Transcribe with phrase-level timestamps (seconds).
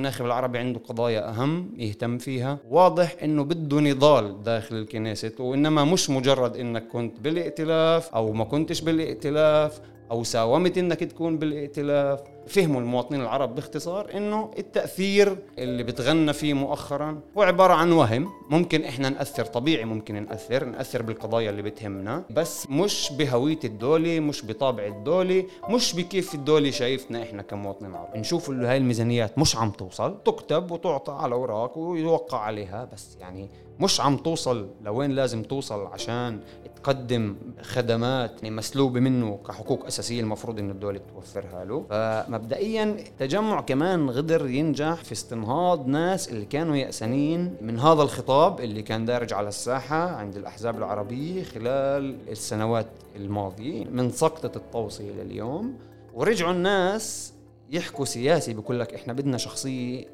[0.00, 2.58] الناخب العربي عنده قضايا أهم يهتم فيها.
[2.70, 8.80] واضح أنه بده نضال داخل الكنيسة وإنما مش مجرد أنك كنت بالائتلاف أو ما كنتش
[8.80, 12.20] بالائتلاف أو ساومت إنك تكون بالائتلاف.
[12.46, 18.28] فهموا المواطنين العرب باختصار إنه التأثير اللي بتغنى فيه مؤخرا هو عبارة عن وهم.
[18.50, 24.46] ممكن إحنا نأثر طبيعي ممكن نأثر نأثر بالقضايا اللي بتهمنا بس مش بهوية الدولة مش
[24.46, 28.16] بطابع الدولة مش بكيف الدولة شايفنا إحنا كمواطنين عرب.
[28.16, 30.16] نشوف إنه هاي الميزانيات مش عم توصل.
[30.24, 33.48] تكتب وتعطى على أوراق ويوقع عليها بس يعني
[33.80, 36.40] مش عم توصل لوين لازم توصل عشان
[36.82, 41.84] تقدم خدمات يعني مسلوبة منه كحقوق أساسية المفروض إن الدولة توفرها له.
[42.30, 48.82] فمبدئيا التجمع كمان قدر ينجح في استنهاض ناس اللي كانوا يأسانين من هذا الخطاب اللي
[48.82, 55.74] كان دارج على الساحة عند الأحزاب العربية خلال السنوات الماضية من سقطة التوصية لليوم
[56.14, 57.32] ورجعوا الناس
[57.70, 60.04] يحكوا سياسي بقول لك إحنا بدنا شخصية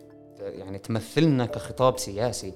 [0.41, 2.52] يعني تمثلنا كخطاب سياسي.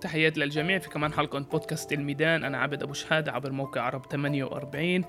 [0.00, 2.44] تحيات للجميع في كمان حلقة بودكاست الميدان.
[2.44, 5.04] أنا عبد أبو شهادة عبر موقع عرب 48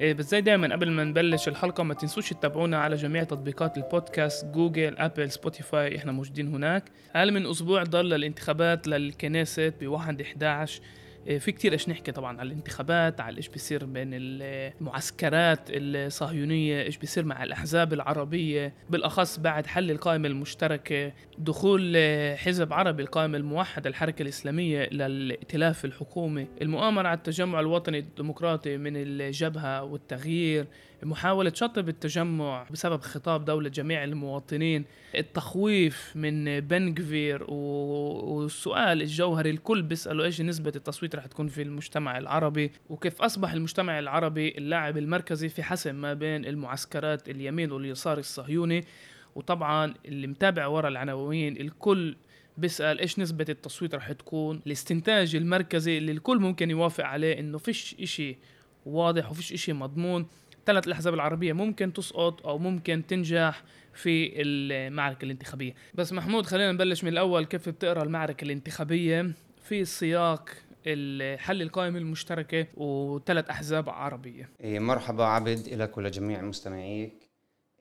[0.00, 4.46] إيه، بس زي دايما قبل ما نبلش الحلقة ما تنسوش تتابعونا على جميع تطبيقات البودكاست
[4.46, 5.96] جوجل أبل سبوتيفاي.
[5.96, 6.84] إحنا موجودين هناك.
[7.12, 12.46] هل من أسبوع ضل الانتخابات للكنيست بواحد 11 إيه، في كتير إيش نحكي طبعا على
[12.46, 19.90] الانتخابات على إيش بيصير بين المعسكرات الصهيونية إيش بيصير مع الأحزاب العربية بالأخص بعد حل
[19.90, 21.96] القائمة المشتركة دخول
[22.36, 29.82] حزب عربي القائمة الموحده الحركة الإسلامية للائتلاف الحكومي المؤامرة على التجمع الوطني الديمقراطي من الجبهة
[29.82, 30.66] والتغيير
[31.04, 40.24] محاولة شطب التجمع بسبب خطاب دولة جميع المواطنين التخويف من بنكفير والسؤال الجوهري الكل بيسألوا
[40.24, 45.62] إيش نسبة التصويت رح تكون في المجتمع العربي؟ وكيف أصبح المجتمع العربي اللاعب المركزي في
[45.62, 48.84] حسم ما بين المعسكرات اليمين واليسار الصهيوني؟
[49.34, 52.16] وطبعا اللي متابع ورا العناوين الكل
[52.58, 57.96] بيسأل إيش نسبة التصويت رح تكون؟ الاستنتاج المركزي اللي الكل ممكن يوافق عليه إنه فيش
[58.00, 58.36] إشي
[58.86, 60.26] واضح وفيش إشي مضمون.
[60.66, 63.62] ثلاث الأحزاب العربية ممكن تسقط أو ممكن تنجح
[63.94, 65.74] في المعركة الانتخابية.
[65.94, 67.44] بس محمود خلينا نبلش من الأول.
[67.44, 70.50] كيف بتقرأ المعركة الانتخابية في سياق
[70.86, 77.12] الحل القائمة المشتركة وثلاث أحزاب عربية؟ إيه، مرحبا عبد لك ولجميع مستمعيك.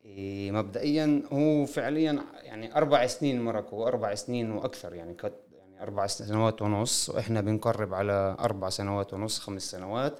[0.05, 5.17] إيه، مبدئيا هو فعليا يعني أربع سنين مركوا أربع سنين وأكثر يعني
[5.59, 10.19] يعني أربع سنوات ونص وإحنا بنقرب على أربع سنوات ونص خمس سنوات.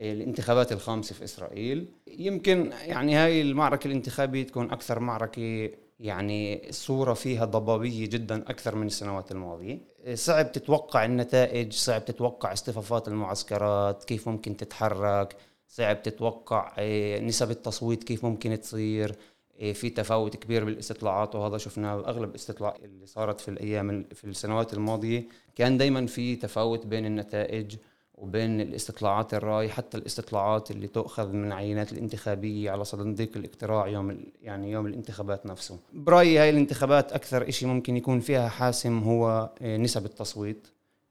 [0.00, 1.88] الانتخابات الخامسة في إسرائيل.
[2.06, 5.70] يمكن يعني هاي المعركة الانتخابية تكون أكثر معركة
[6.00, 9.78] يعني الصورة فيها ضبابية جدا أكثر من السنوات الماضية.
[10.14, 15.36] صعب تتوقع النتائج صعب تتوقع اصطفافات المعسكرات كيف ممكن تتحرك
[15.68, 19.16] صعب تتوقع آه، نسب التصويت كيف ممكن تصير
[19.60, 24.74] آه، في تفاوت كبير بالاستطلاعات وهذا شفناه أغلب الاستطلاع اللي صارت في الأيام في السنوات
[24.74, 25.28] الماضية.
[25.56, 27.76] كان دائما في تفاوت بين النتائج
[28.20, 34.70] وبين الاستطلاعات الرأي حتى الاستطلاعات اللي تؤخذ من العينات الانتخابية على صناديق الاقتراع يوم يعني
[34.70, 35.78] يوم الانتخابات نفسه.
[35.92, 40.66] برأيي هاي الانتخابات أكثر إشي ممكن يكون فيها حاسم هو آه، نسب التصويت.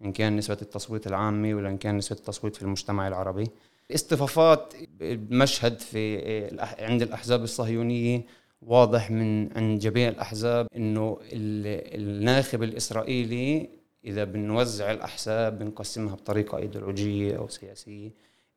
[0.05, 3.47] إن كان نسبة التصويت العامة ولا إن كان نسبة التصويت في المجتمع العربي.
[3.95, 8.21] اصطفافات المشهد في آه، عند الأحزاب الصهيونية
[8.61, 13.69] واضح من عند جميع الأحزاب إنه الناخب الإسرائيلي
[14.07, 18.11] إذا بنوزع الأحزاب بنقسمها بطريقة إيديولوجية أو سياسية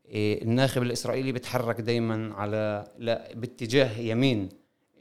[0.09, 4.49] إيه، الناخب الإسرائيلي بيتحرك دائما على لا باتجاه يمين.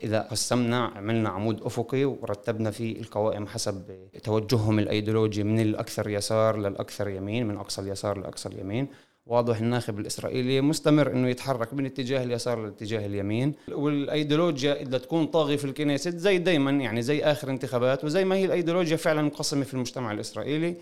[0.04, 7.10] إذا قسمنا عملنا عمود أفقي ورتبنا فيه القوائم حسب توجههم الأيديولوجي من الأكثر يسار للأكثر
[7.10, 8.88] يمين من أقصى اليسار لأقصى اليمين.
[9.30, 13.54] واضح الناخب الإسرائيلي مستمر إنه يتحرك من اتجاه اليسار لاتجاه اليمين.
[13.72, 18.46] والأيديولوجيا إذا تكون طاغية في الكنيست زي دائما يعني زي آخر انتخابات وزي ما هي
[18.46, 20.76] الأيديولوجيا فعلا مقسمه في المجتمع الإسرائيلي.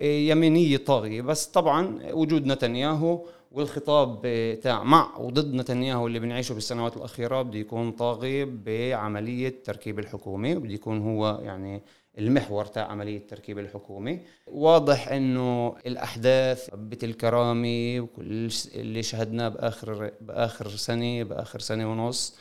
[0.00, 1.22] إيه، يمينية طاغية.
[1.22, 4.22] بس طبعا وجود نتنياهو والخطاب
[4.62, 10.74] تاع مع وضد نتنياهو اللي بنعيشه بالسنوات الأخيرة بده يكون طاغي بعملية تركيب الحكومة وبده
[10.74, 11.82] يكون هو يعني
[12.18, 20.68] المحور تاع عملية تركيب الحكومة واضح إنه الأحداث بت الكرامة وكل اللي شهدناه بآخر بآخر
[20.68, 22.36] سنة بآخر سنة ونص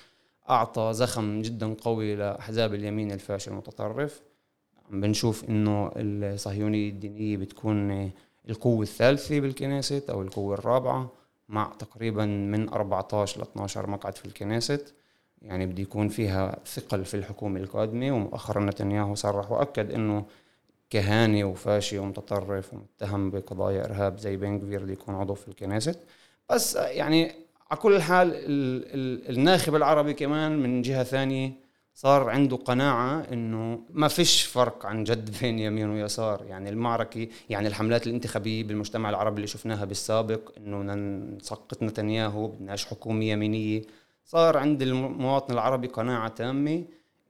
[0.50, 4.22] أعطى زخم جدا قوي لأحزاب اليمين الفاشل المتطرف.
[4.92, 8.12] عم بنشوف إنه الصهيونية الدينية بتكون
[8.50, 11.12] القوة الثالثة بالكنيست أو القوة الرابعة
[11.50, 14.94] مع تقريبا من 14 ل 12 مقعد في الكنيست.
[15.42, 20.26] يعني بده يكون فيها ثقل في الحكومة القادمة ومؤخرا نتنياهو صرح وأكد أنه
[20.90, 26.00] كهاني وفاشي ومتطرف ومتهم بقضايا إرهاب زي بن كفير بده يكون عضو في الكنيست.
[26.50, 27.32] بس يعني
[27.72, 28.32] على كل حال
[29.30, 31.52] الناخب العربي كمان من جهة ثانية
[31.94, 36.46] صار عنده قناعة إنه ما فيش فرق عن جد بين يمين ويسار.
[36.46, 40.94] يعني المعركة يعني الحملات الانتخابية بالمجتمع العربي اللي شفناها بالسابق إنه
[41.36, 43.82] نسقط نتنياهو بدناش حكومة يمينية
[44.32, 46.84] صار عند المواطن العربي قناعة تامة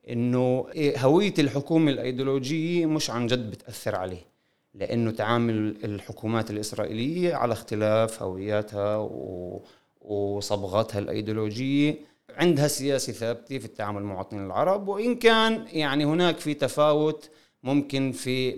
[0.09, 4.25] إنه هوية الحكومة الأيديولوجية مش عن جد بتأثر عليه
[4.73, 9.09] لأنه تعامل الحكومات الإسرائيلية على اختلاف هوياتها
[10.01, 11.95] وصبغاتها الأيديولوجية.
[12.37, 17.29] عندها سياسة ثابتة في التعامل مع المواطنين العرب وإن كان يعني هناك في تفاوت
[17.63, 18.55] ممكن في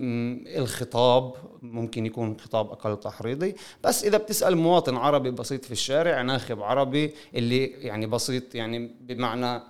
[0.58, 3.54] الخطاب ممكن يكون خطاب أقل تحريضي.
[3.84, 9.62] بس إذا بتسأل مواطن عربي بسيط في الشارع ناخب عربي اللي يعني بسيط يعني بمعنى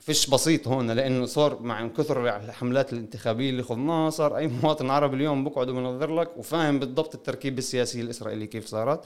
[0.00, 5.16] فيش بسيط هون لأنه صار مع كثر الحملات الانتخابية اللي خضناها صار أي مواطن عربي
[5.16, 9.04] اليوم بقعد وبنظر لك وفاهم بالضبط التركيبة السياسية الإسرائيلية كيف صارت.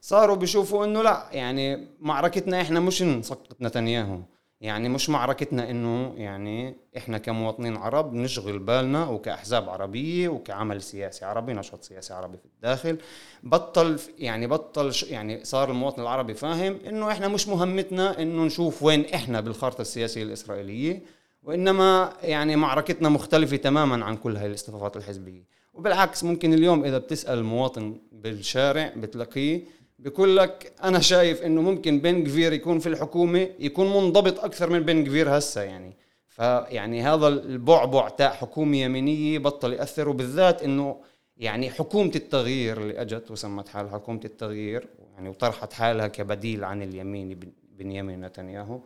[0.00, 4.18] صاروا بيشوفوا إنه لا يعني معركتنا إحنا مش نسقط نتنياهو.
[4.60, 11.52] يعني مش معركتنا إنه يعني إحنا كمواطنين عرب نشغل بالنا وكأحزاب عربية وكعمل سياسي عربي
[11.52, 12.98] نشاط سياسي عربي في الداخل.
[13.42, 19.04] بطل يعني بطل يعني صار المواطن العربي فاهم إنه إحنا مش مهمتنا إنه نشوف وين
[19.04, 21.02] إحنا بالخارطة السياسية الإسرائيلية
[21.42, 25.58] وإنما يعني معركتنا مختلفة تماما عن كل هاي الاصطفافات الحزبية.
[25.74, 29.64] وبالعكس ممكن اليوم إذا بتسأل مواطن بالشارع بتلاقيه
[29.98, 34.80] بيقول لك أنا شايف إنه ممكن بن جفير يكون في الحكومة يكون منضبط أكثر من
[34.80, 35.96] بن جفير هسه يعني.
[36.28, 40.96] فيعني هذا البعبع تاع حكومة يمينية بطل ياثر وبالذات إنه
[41.36, 47.40] يعني حكومة التغيير اللي أجت وسمت حالها حكومة التغيير يعني وطرحت حالها كبديل عن اليمين
[47.78, 48.80] بنيامين نتنياهو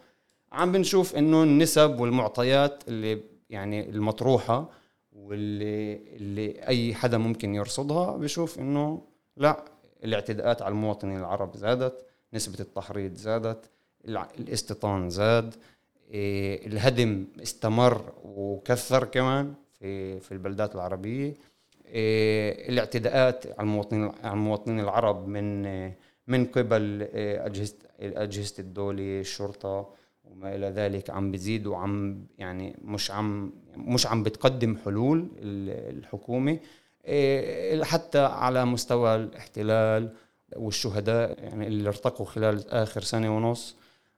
[0.52, 3.20] عم بنشوف إنه النسب والمعطيات اللي
[3.50, 4.70] يعني المطروحة
[5.12, 9.02] واللي اللي أي حدا ممكن يرصدها بشوف إنه
[9.36, 9.64] لا
[10.04, 13.70] الاعتداءات على المواطنين العرب زادت نسبة التحريض زادت
[14.38, 15.54] الاستيطان زاد
[16.10, 21.34] إيه، الهدم استمر وكثر كمان في في البلدات العربية.
[21.86, 25.62] إيه، الاعتداءات على المواطنين على المواطنين العرب من
[26.28, 29.88] من قبل إيه، أجهزة أجهزة الدولة الشرطة
[30.24, 36.58] وما إلى ذلك عم بزيد وعم يعني مش عم مش عم بتقدم حلول الحكومة.
[37.82, 40.10] حتى على مستوى الاحتلال
[40.56, 43.76] والشهداء يعني اللي ارتقوا خلال آخر سنة ونص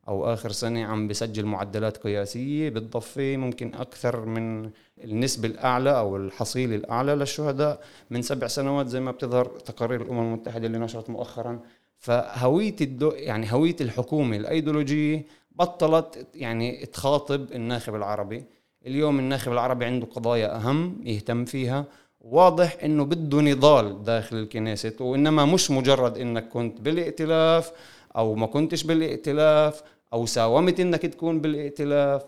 [0.08, 4.70] أو آخر سنة عم بسجل معدلات قياسية بالضفة ممكن أكثر من
[5.04, 10.66] النسبة الأعلى أو الحصيلة الأعلى للشهداء من سبع سنوات زي ما بتظهر تقارير الأمم المتحدة
[10.66, 11.60] اللي نشرت مؤخرا.
[11.98, 18.44] فهوية الدو يعني هوية الحكومة الأيديولوجية بطلت يعني تخاطب الناخب العربي.
[18.86, 21.84] اليوم الناخب العربي عنده قضايا أهم يهتم فيها
[22.30, 27.72] واضح إنه بده نضال داخل الكنيست وإنما مش مجرد إنك كنت بالائتلاف
[28.16, 29.82] أو ما كنتش بالائتلاف
[30.12, 32.22] أو ساومت إنك تكون بالائتلاف.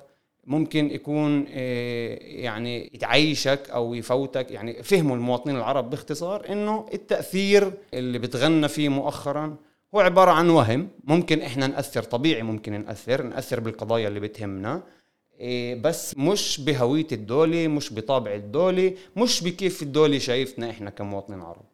[0.46, 8.19] ممكن يكون آه، يعني يتعيشك أو يفوتك يعني فهموا المواطنين العرب باختصار إنه التأثير اللي
[8.19, 9.56] بتغنى فيه مؤخرا
[9.94, 10.88] هو عبارة عن وهم.
[11.04, 14.82] ممكن إحنا نأثر طبيعي ممكن نأثر نأثر بالقضايا اللي بتهمنا.
[15.80, 21.64] بس مش بهوية الدولة مش بطابع الدولة مش بكيف الدولة شايفنا إحنا كمواطنين عرب.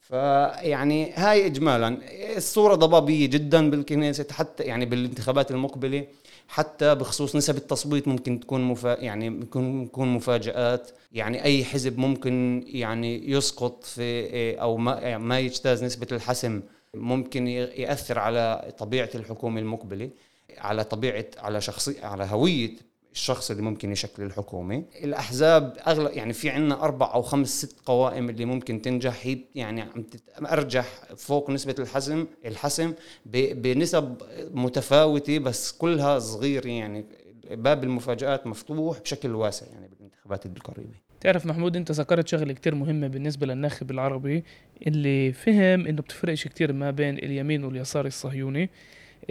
[0.00, 1.98] فيعني هاي اجمالا.
[2.36, 6.06] الصورة ضبابية جدا بالكنيسة حتى يعني بالانتخابات المقبلة
[6.48, 10.90] حتى بخصوص نسب التصويت ممكن تكون مفا يعني تكون تكون مفاجآت.
[11.12, 16.62] يعني أي حزب ممكن يعني يسقط في إيه، أو ما ما يجتاز نسبة الحسم
[16.94, 20.10] ممكن يأثر على طبيعة الحكومة المقبلة
[20.58, 22.70] على طبيعة على شخصية على هوية
[23.12, 24.84] الشخص اللي ممكن يشكل الحكومة.
[25.04, 29.26] الأحزاب اغلب يعني في عندنا أربع أو خمس ست قوائم اللي ممكن تنجح.
[29.26, 30.86] هي يعني عم أرجح
[31.16, 32.94] فوق نسبة الحسم الحسم
[33.26, 34.22] بنسب
[34.54, 37.04] متفاوتة بس كلها صغير يعني
[37.50, 40.94] باب المفاجآت مفتوح بشكل واسع يعني بالانتخابات القريبة.
[41.20, 44.44] تعرف محمود أنت ذكرت شغلة كتير مهمة بالنسبة للناخب العربي
[44.86, 48.70] اللي فهم إنه بتفرقش كتير ما بين اليمين واليسار الصهيوني.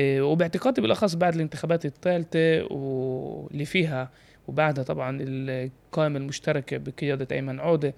[0.01, 4.10] وباعتقادي بالأخص بعد الانتخابات الثالثة واللي فيها
[4.48, 7.94] وبعدها طبعا القائمة المشتركة بقيادة أيمن عودة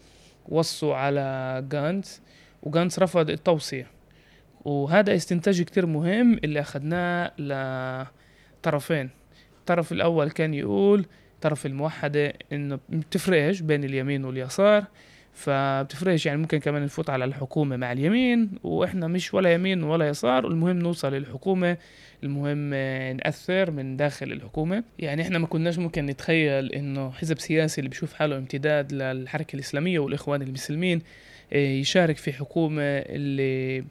[0.50, 2.22] وصوا على جانتس
[2.64, 3.88] وجانتس رفض التوصية.
[4.66, 9.10] وهذا استنتاج كتير مهم اللي أخذناه لطرفين.
[9.60, 11.06] الطرف الأول كان يقول
[11.42, 14.86] طرف الموحدة إنه بتفرقش بين اليمين واليسار.
[15.34, 20.48] فبتفرقش يعني ممكن كمان نفوت على الحكومة مع اليمين وإحنا مش ولا يمين ولا يسار
[20.48, 21.78] المهم نوصل للحكومة
[22.24, 22.70] المهم
[23.18, 24.84] نأثر من داخل الحكومة.
[25.00, 30.00] يعني إحنا ما كناش ممكن نتخيل إنه حزب سياسي اللي بيشوف حاله امتداد للحركة الإسلامية
[30.00, 31.02] والإخوان المسلمين
[31.54, 33.84] آه، يشارك في حكومة اللي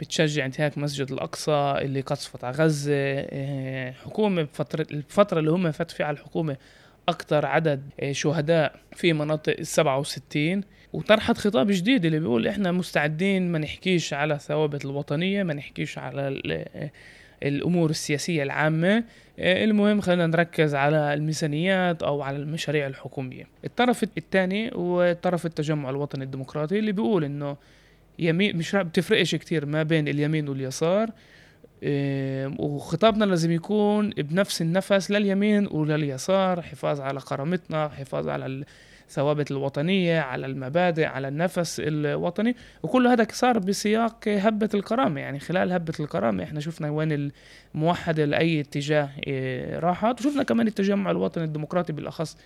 [0.00, 5.90] بتشجع انتهاك مسجد الأقصى اللي قصفت على غزة آه، حكومة بفترة الفترة اللي هم فات
[5.90, 6.56] فيها على الحكومة
[7.08, 10.62] أكثر عدد آه، شهداء في مناطق ال 67
[10.92, 16.42] وطرحت خطاب جديد اللي بيقول إحنا مستعدين ما نحكيش على الثوابت الوطنية ما نحكيش على
[16.46, 16.90] آه،
[17.42, 19.04] الأمور السياسية العامة.
[19.38, 23.44] المهم خلينا نركز على الميزانيات أو على المشاريع الحكومية.
[23.64, 27.56] الطرف الثاني هو طرف التجمع الوطني الديمقراطي اللي بيقول إنه
[28.18, 31.10] يمين مش بتفرقش كتير ما بين اليمين واليسار.
[32.58, 38.64] وخطابنا لازم يكون بنفس النفس لليمين ولليسار حفاظ على كرامتنا حفاظ على
[39.08, 42.56] الثوابت الوطنية على المبادئ على النفس الوطني.
[42.82, 47.30] وكل هذا صار بسياق هبة الكرامة يعني خلال هبة الكرامة إحنا شفنا وين
[47.74, 50.20] الموحدة لأي اتجاه إيه، راحت.
[50.20, 52.36] وشفنا كمان التجمع الوطني الديمقراطي بالأخص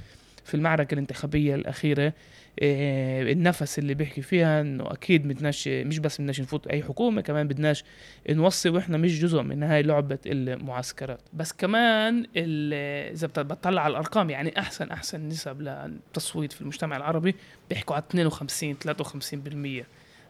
[0.45, 2.13] في المعركة الانتخابية الأخيرة.
[2.59, 7.85] النفس اللي بيحكي فيها إنه أكيد بدناش مش بس بدناش نفوت أي حكومة كمان بدناش
[8.31, 14.59] نوصي وإحنا مش جزء من هاي لعبة المعسكرات بس كمان إذا بتطلع على الأرقام يعني
[14.59, 17.35] أحسن أحسن نسب للتصويت في المجتمع العربي
[17.71, 18.77] بيحكوا على 52
[19.83, 19.85] 53%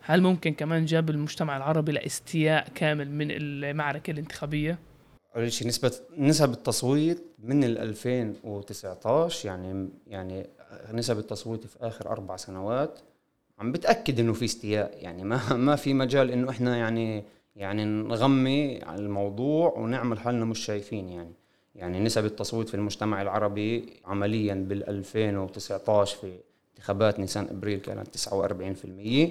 [0.04, 4.78] هل ممكن كمان جاب المجتمع العربي لاستياء كامل من المعركة الانتخابية؟
[5.36, 10.46] أول شيء نسبة نسب التصويت من ال 2019 يعني يعني
[10.92, 12.98] نسب التصويت في آخر أربع سنوات
[13.58, 14.98] عم بتأكد إنه في استياء.
[15.02, 17.24] يعني ما ما في مجال إنه إحنا يعني
[17.56, 21.32] يعني نغمي على الموضوع ونعمل حالنا مش شايفين يعني.
[21.74, 26.38] يعني نسب التصويت في المجتمع العربي عمليا بال 2019 في
[26.74, 29.30] انتخابات نيسان إبريل كانت 49%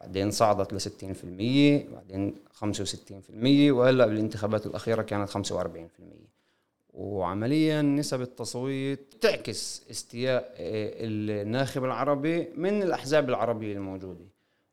[0.00, 0.84] بعدين صعدت ل 60%
[1.94, 2.60] بعدين 65%
[3.70, 5.32] وهلأ بالانتخابات الأخيرة كانت 45%
[6.96, 14.24] وعمليا نسب التصويت تعكس استياء الناخب العربي من الأحزاب العربية الموجودة.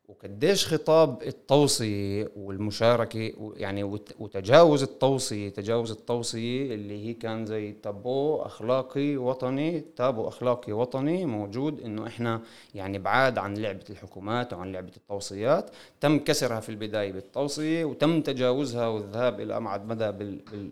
[0.08, 3.82] وقديش خطاب التوصية والمشاركة يعني
[4.18, 11.80] وتجاوز التوصية تجاوز التوصية اللي هي كان زي تابو أخلاقي وطني تابو أخلاقي وطني موجود
[11.80, 12.42] إنه إحنا
[12.74, 15.70] يعني بعاد عن لعبة الحكومات وعن لعبة التوصيات
[16.00, 20.10] تم كسرها في البداية بالتوصية وتم تجاوزها والذهاب إلى أبعد مدى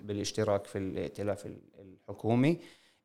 [0.04, 1.46] بالاشتراك في الائتلاف
[1.80, 2.58] الحكومي.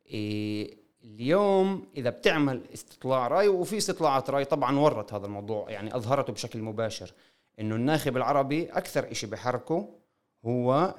[0.10, 6.34] إيه اليوم إذا بتعمل استطلاع رأي وفي استطلاعات رأي طبعا ورت هذا الموضوع يعني أظهرته
[6.34, 7.14] بشكل مباشر
[7.60, 9.90] إنه الناخب العربي أكثر شيء بحركه
[10.46, 10.96] هو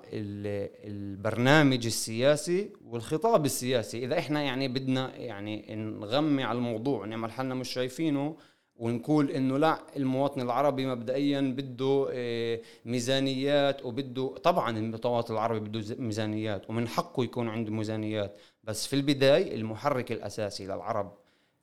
[0.84, 4.04] البرنامج السياسي والخطاب السياسي.
[4.04, 8.36] إذا إحنا يعني بدنا يعني نغمي على الموضوع نعمل حالنا مش شايفينه
[8.76, 16.70] ونقول إنه لا المواطن العربي مبدئيا بده آه، ميزانيات وبده طبعا المواطن العربي بده ميزانيات
[16.70, 18.36] ومن حقه يكون عنده ميزانيات.
[18.68, 21.12] بس في البداية المحرك الأساسي للعرب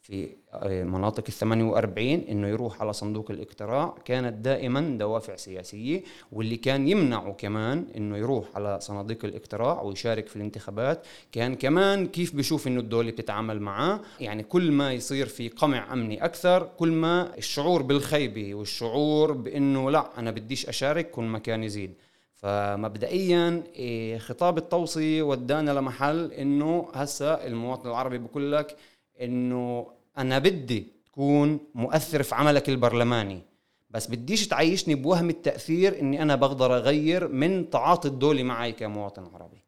[0.02, 6.58] في آه، مناطق ال 48 إنه يروح على صندوق الاقتراع كانت دائما دوافع سياسية واللي
[6.58, 12.68] كان يمنعه كمان إنه يروح على صناديق الاقتراع ويشارك في الانتخابات كان كمان كيف بشوف
[12.68, 14.00] إنه الدولة بتتعامل معاه.
[14.20, 20.20] يعني كل ما يصير في قمع أمني أكثر كل ما الشعور بالخيبة والشعور بإنه لا
[20.20, 21.94] أنا بديش أشارك كل ما كان يزيد.
[22.46, 28.76] فمبدئيا إيه، خطاب التوصية ودانا لمحل إنه هسا المواطن العربي بقول لك
[29.22, 29.88] إنه
[30.18, 33.42] أنا بدي تكون مؤثر في عملك البرلماني.
[33.90, 39.65] بس بديش تعيشني بوهم التأثير إني أنا بقدر أغير من تعاطي الدولة معي كمواطن عربي.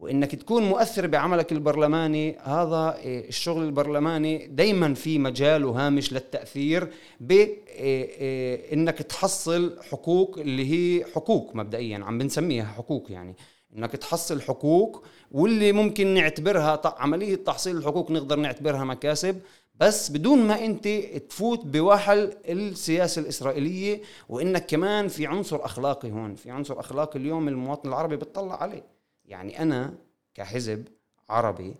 [0.00, 6.88] وإنك تكون مؤثر بعملك البرلماني هذا إيه، الشغل البرلماني دائما في مجال وهامش للتأثير
[7.20, 13.36] بانك إيه، تحصل حقوق اللي هي حقوق مبدئيا عم بنسميها حقوق يعني.
[13.76, 19.40] إنك تحصل حقوق واللي ممكن نعتبرها عملية تحصيل الحقوق نقدر نعتبرها مكاسب
[19.74, 20.88] بس بدون ما أنت
[21.28, 27.88] تفوت بوحل السياسة الإسرائيلية وإنك كمان في عنصر أخلاقي هون في عنصر أخلاقي اليوم المواطن
[27.88, 28.99] العربي بتطلع عليه.
[29.30, 29.94] يعني أنا
[30.34, 30.84] كحزب
[31.28, 31.74] عربي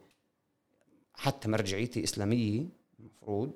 [1.14, 2.62] حتى مرجعيتي إسلامية
[3.00, 3.50] المفروض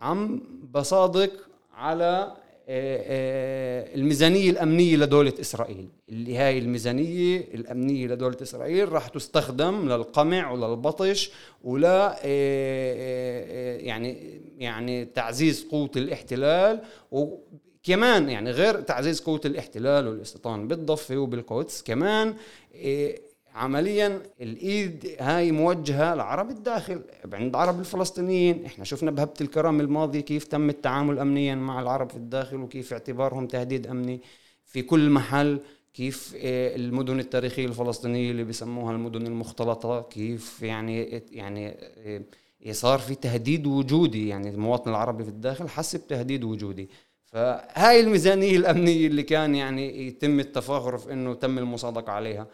[0.00, 1.32] عم بصادق
[1.72, 2.36] على
[2.68, 5.88] آه، آه، الميزانية الأمنية لدولة إسرائيل.
[6.08, 11.30] اللي هاي الميزانية الأمنية لدولة إسرائيل راح تستخدم للقمع وللبطش
[11.64, 16.82] ولا آه، يعني يعني تعزيز قوة الاحتلال
[17.86, 22.34] كمان يعني غير تعزيز قوة الاحتلال والاستيطان بالضفة وبالقدس كمان
[22.74, 23.22] إيه
[23.54, 27.00] عمليا الإيد هاي موجهة لعرب الداخل
[27.32, 28.64] عند عرب الفلسطينيين.
[28.64, 33.46] إحنا شفنا بهبة الكرم الماضي كيف تم التعامل امنيا مع العرب في الداخل وكيف اعتبارهم
[33.46, 34.20] تهديد أمني
[34.64, 35.60] في كل محل
[35.94, 41.76] كيف إيه المدن التاريخية الفلسطينية اللي بيسموها المدن المختلطة كيف يعني يعني
[42.62, 46.88] إيه صار في تهديد وجودي يعني المواطن العربي في الداخل حس بتهديد وجودي.
[47.26, 52.46] فهاي الميزانية الأمنية اللي كان يعني يتم التفاخر في أنه تم المصادقة عليها.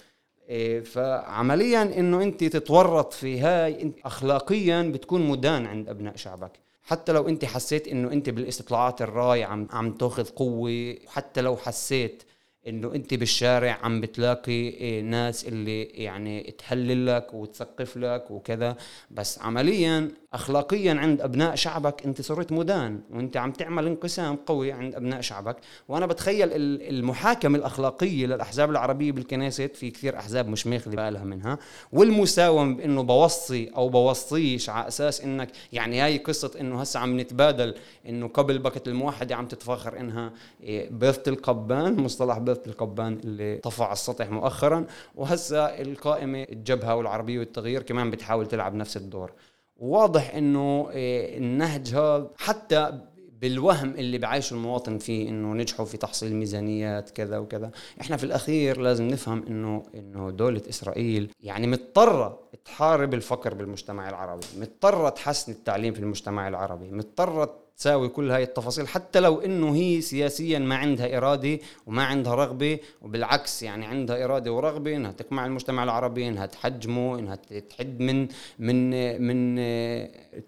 [0.49, 6.53] إيه، فعمليا إنه أنت تتورط في هاي إنت اخلاقيا بتكون مدان عند أبناء شعبك.
[6.83, 12.23] حتى لو أنت حسيت إنه أنت بالاستطلاعات الرأي عم عم تاخذ قوة حتى لو حسيت
[12.69, 18.77] إنه أنت بالشارع عم بتلاقي إيه، ناس اللي يعني تهلل لك وتثقف لك وكذا
[19.11, 24.95] بس عمليا اخلاقيا عند أبناء شعبك أنت صرت مدان وأنت عم تعمل انقسام قوي عند
[24.95, 25.57] أبناء شعبك.
[25.89, 31.59] وأنا بتخيل المحاكمة الأخلاقية للأحزاب العربية بالكنيست في كثير أحزاب مش ماخذ بالها منها.
[31.93, 37.75] والمساومة بأنه بوصي أو بوصيش على أساس إنك يعني هاي قصة إنه هسه عم نتبادل
[38.09, 43.83] إنه قبل بكت الموحدة عم تتفاخر إنها إيه، بيضة القبان مصطلح بيضة القبان اللي طفى
[43.83, 44.87] على السطح مؤخرا.
[45.15, 49.33] وهسه القائمة الجبهة والعربية والتغيير كمان بتحاول تلعب نفس الدور.
[49.77, 53.01] واضح إنه إيه، النهج هذا حتى
[53.41, 57.71] بالوهم اللي بعيشه المواطن فيه إنه نجحوا في تحصيل ميزانيات كذا وكذا.
[58.01, 64.47] إحنا في الأخير لازم نفهم إنه إنه دولة إسرائيل يعني مضطرة تحارب الفقر بالمجتمع العربي
[64.59, 70.01] مضطرة تحسن التعليم في المجتمع العربي مضطرة تساوي كل هاي التفاصيل حتى لو إنه هي
[70.01, 75.85] سياسيا ما عندها إرادة وما عندها رغبة وبالعكس يعني عندها إرادة ورغبة إنها تقمع المجتمع
[75.85, 77.35] العربي إنها تحجمه إنها
[77.71, 78.91] تحد من من
[79.23, 79.59] من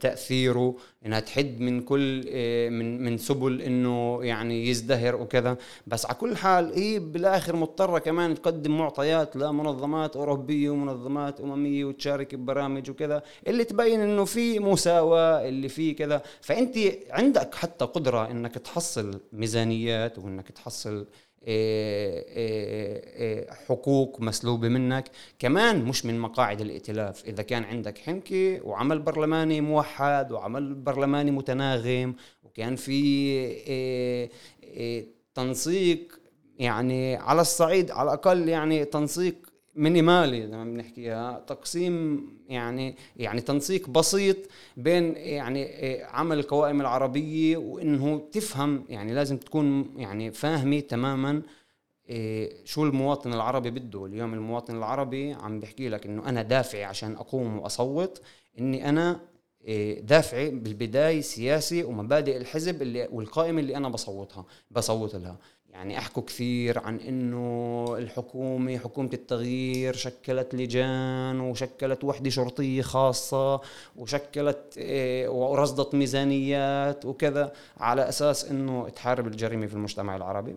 [0.01, 0.75] تأثيره
[1.07, 5.57] إنها تحد من كل آه، من من سبل إنه يعني يزدهر وكذا.
[5.87, 12.35] بس على كل حال هي بالآخر مضطرة كمان تقدم معطيات لمنظمات أوروبية ومنظمات أممية وتشارك
[12.35, 16.23] ببرامج وكذا اللي تبين إنه في مساواة اللي في كذا.
[16.41, 16.79] فأنت
[17.11, 21.24] عندك حتى قدرة إنك تحصل ميزانيات وإنك تحصل إيه، إيه، إيه،
[23.67, 25.11] حقوق مسلوبة منك.
[25.39, 27.25] كمان مش من مقاعد الائتلاف.
[27.25, 34.25] إذا كان عندك حنكة وعمل برلماني موحد وعمل برلماني متناغم وكان في
[35.35, 36.21] تنسيق
[36.59, 39.35] يعني على الصعيد على الأقل يعني تنسيق
[39.77, 41.45] مينيمالي زي ما بنحكيها.
[41.47, 44.37] تقسيم يعني يعني تنسيق بسيط
[44.77, 45.69] بين يعني
[46.03, 51.43] عمل القوائم العربية وإنه تفهم يعني لازم تكون يعني فاهمة تماما
[52.09, 54.07] إيه، شو المواطن العربي بده.
[54.07, 58.23] اليوم المواطن العربي عم بحكي لك إنه أنا دافعي عشان أقوم وأصوت
[58.59, 59.21] إني أنا
[59.65, 65.37] إيه، دافعي بالبداية سياسي ومبادئ الحزب اللي والقائمة اللي أنا بصوتها بصوت لها.
[65.75, 73.61] يعني أحكوا كثير عن إنه الحكومة حكومة التغيير شكلت لجان وشكلت وحدة شرطية خاصة
[73.97, 80.55] وشكلت إيه، ورصدت ميزانيات وكذا على أساس إنه تحارب الجريمة في المجتمع العربي.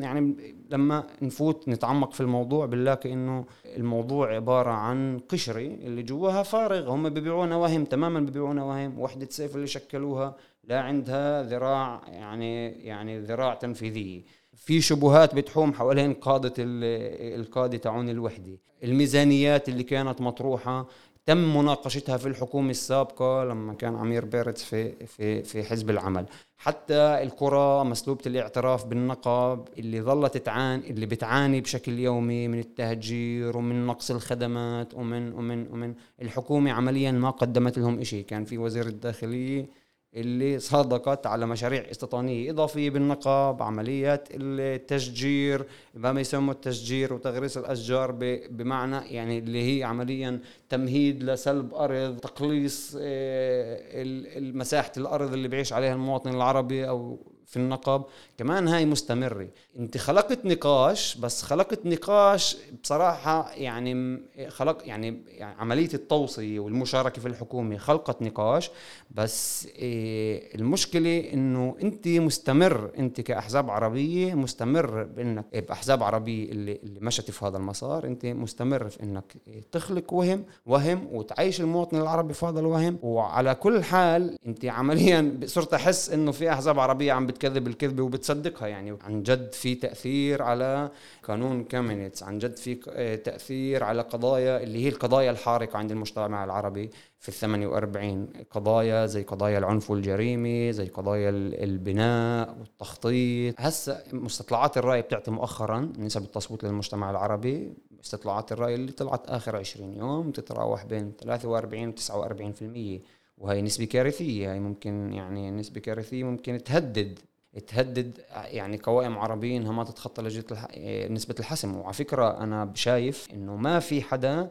[0.00, 0.34] يعني
[0.70, 3.44] لما نفوت نتعمق في الموضوع بنلاقي إنه
[3.76, 6.90] الموضوع عبارة عن قشرة اللي جواها فارغ.
[6.90, 10.36] هم ببيعونا وهم تماما ببيعونا وهم وحدة سيف اللي شكلوها
[10.68, 14.22] لا عندها ذراع يعني يعني ذراع تنفيذيه
[14.56, 18.58] في شبهات بتحوم حوالين قادة القادة تاعون الوحدة.
[18.84, 20.86] الميزانيات اللي كانت مطروحة
[21.26, 26.26] تم مناقشتها في الحكومة السابقة لما كان عمير بيرتس في في في حزب العمل.
[26.58, 33.86] حتى القرى مسلوبة الاعتراف بالنقب اللي ظلت تعاني اللي بتعاني بشكل يومي من التهجير ومن
[33.86, 35.94] نقص الخدمات ومن ومن ومن.
[36.22, 39.83] الحكومة عمليا ما قدمت لهم شيء كان في وزير الداخلية
[40.16, 48.12] اللي صادقت على مشاريع استيطانية إضافية بالنقب عمليات التشجير ما يسموا التشجير وتغريس الأشجار
[48.50, 54.04] بمعنى يعني اللي هي عمليا تمهيد لسلب أرض تقليص آه،
[54.40, 58.04] مساحة الأرض اللي بيعيش عليها المواطن العربي أو في النقب
[58.38, 59.48] كمان هاي مستمرة.
[59.78, 67.76] انت خلقت نقاش بس خلقت نقاش بصراحة يعني خلق يعني, عملية التوصية والمشاركة في الحكومة
[67.76, 68.70] خلقت نقاش.
[69.10, 77.00] بس إيه المشكلة إنه انت مستمر انت كأحزاب عربية مستمر بإنك بأحزاب عربية اللي, اللي
[77.00, 79.36] مشت في هذا المسار انت مستمر في إنك
[79.72, 82.98] تخلق وهم وهم وتعيش المواطن العربي في هذا الوهم.
[83.02, 88.68] وعلى كل حال انت عمليا صرت أحس إنه في أحزاب عربية عم بتكذب الكذبة وبتصدقها
[88.68, 88.96] يعني.
[89.04, 90.90] عن جد في تأثير على
[91.22, 92.74] قانون كامينيتس عن جد في
[93.16, 99.22] تأثير على قضايا اللي هي القضايا الحارقة عند المجتمع العربي في ال 48 قضايا زي
[99.22, 103.54] قضايا العنف والجريمة زي قضايا البناء والتخطيط.
[103.58, 107.74] هسه مستطلعات الرأي بتعطي مؤخرا نسب التصويت للمجتمع العربي.
[108.04, 113.00] استطلاعات الرأي اللي طلعت آخر 20 يوم تتراوح بين 43 و 49%
[113.38, 117.18] وهي نسبة كارثية هي ممكن يعني نسبة كارثية ممكن تهدد
[117.66, 120.68] تهدد يعني قوائم عربية إنها ما تتخطى لجنة.
[121.10, 124.50] نسبة الحسم وعلى فكرة أنا شايف إنه ما في حدا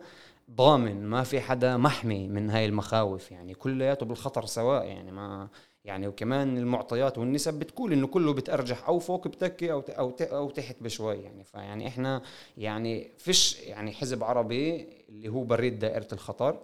[0.52, 5.48] ضامن ما في حدا محمي من هاي المخاوف يعني كلياته بالخطر سواء يعني ما
[5.86, 10.76] يعني وكمان المعطيات والنسب بتقول إنه كله بتأرجح أو فوق بتكي أو أو أو تحت
[10.82, 12.22] بشوي يعني فيعني إحنا
[12.58, 16.60] يعني فيش يعني حزب عربي اللي هو بريد دائرة الخطر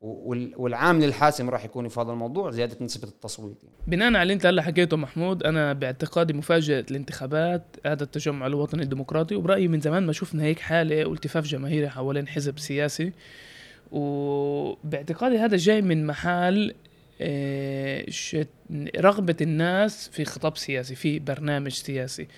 [0.00, 3.74] والعامل الحاسم راح يكون في هذا الموضوع زيادة نسبة التصويت يعني.
[3.86, 9.34] بناء على اللي انت هلا حكيته محمود أنا باعتقادي مفاجأة الانتخابات هذا التجمع الوطني الديمقراطي
[9.34, 13.12] وبرأيي من زمان ما شفنا هيك حالة والتفاف جماهيري حوالين حزب سياسي
[13.90, 16.74] وباعتقادي هذا جاي من محل
[17.20, 18.06] آه،
[18.96, 22.28] رغبة الناس في خطاب سياسي في برنامج سياسي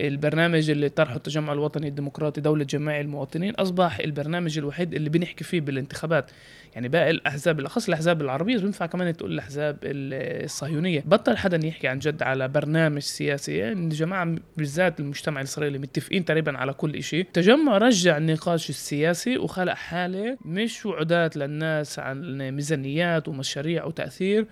[0.00, 5.60] البرنامج اللي طرحه التجمع الوطني الديمقراطي دولة جماعي المواطنين أصبح البرنامج الوحيد اللي بنحكي فيه
[5.60, 6.30] بالانتخابات.
[6.74, 11.02] يعني باقي الأحزاب بالأخص الأحزاب العربية بينفع كمان تقول الأحزاب الصهيونية.
[11.06, 16.58] بطل حدا يحكي عن جد على برنامج سياسي يعني الجماعة بالذات المجتمع الإسرائيلي متفقين تقريبا
[16.58, 17.20] على كل إشي.
[17.20, 24.46] التجمع رجع النقاش السياسي وخلق حالة مش وعودات للناس عن ميزانيات ومشاريع وتأثير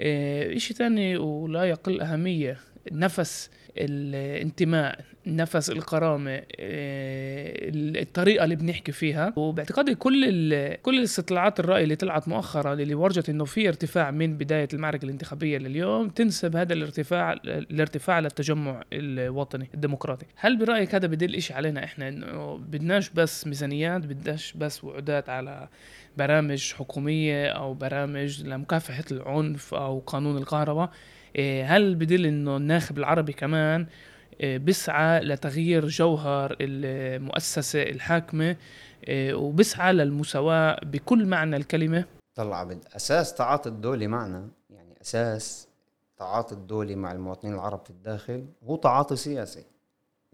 [0.00, 2.56] إيه، إشي تاني ولا يقل أهمية.
[2.92, 6.42] نفس الانتماء نفس الكرامة آه،
[8.02, 9.32] الطريقة اللي بنحكي فيها.
[9.36, 14.68] وباعتقادي كل كل الاستطلاعات الرأي اللي طلعت مؤخرا اللي ورجت إنه في ارتفاع من بداية
[14.72, 20.26] المعركة الانتخابية لليوم تنسب هذا الارتفاع الارتفاع للتجمع الوطني الديمقراطي.
[20.36, 25.68] هل برأيك هذا بدل إشي علينا إحنا إنه بدناش بس ميزانيات بدناش بس وعودات على
[26.16, 30.90] برامج حكومية أو برامج لمكافحة العنف أو قانون الكهرباء؟
[31.64, 33.86] هل بدل إنه الناخب العربي كمان
[34.40, 38.56] إيه، بسعى لتغيير جوهر المؤسسة الحاكمة
[39.08, 42.04] إيه، وبسعى للمساواة بكل معنى الكلمة.
[42.34, 45.68] طلع عبد أساس تعاطي الدولة معنا يعني أساس
[46.18, 49.64] تعاطي الدولة مع المواطنين العرب في الداخل هو تعاطي سياسي.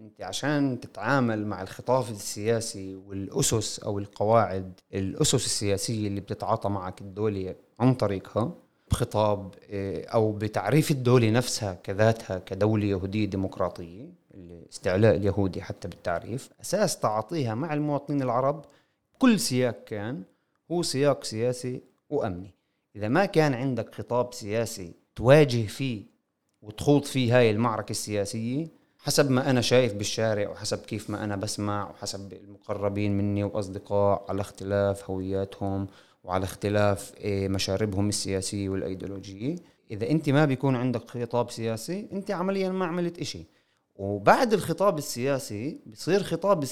[0.00, 7.54] أنت عشان تتعامل مع الخطاب السياسي والأسس أو القواعد الأسس السياسية اللي بتتعاطى معك الدولة
[7.80, 8.54] عن طريقها
[8.92, 16.50] بخطاب آه، أو بتعريف الدولة نفسها كذاتها كدولة يهودية ديمقراطية الاستعلاء اليهودي حتى بالتعريف.
[16.60, 18.64] أساس تعاطيها مع المواطنين العرب
[19.18, 20.22] كل سياق كان
[20.70, 22.54] هو سياق سياسي وأمني.
[22.96, 26.02] إذا ما كان عندك خطاب سياسي تواجه فيه
[26.62, 28.66] وتخوض فيه هاي المعركة السياسية
[28.98, 34.40] حسب ما أنا شايف بالشارع وحسب كيف ما أنا بسمع وحسب المقربين مني وأصدقاء على
[34.40, 35.86] اختلاف هوياتهم
[36.24, 39.56] وعلى اختلاف إيه، مشاربهم السياسية والأيديولوجية.
[39.90, 43.46] إذا أنت ما بيكون عندك خطاب سياسي أنت عمليا ما عملت إشي.
[43.96, 46.64] وبعد الخطاب السياسي بصير خطاب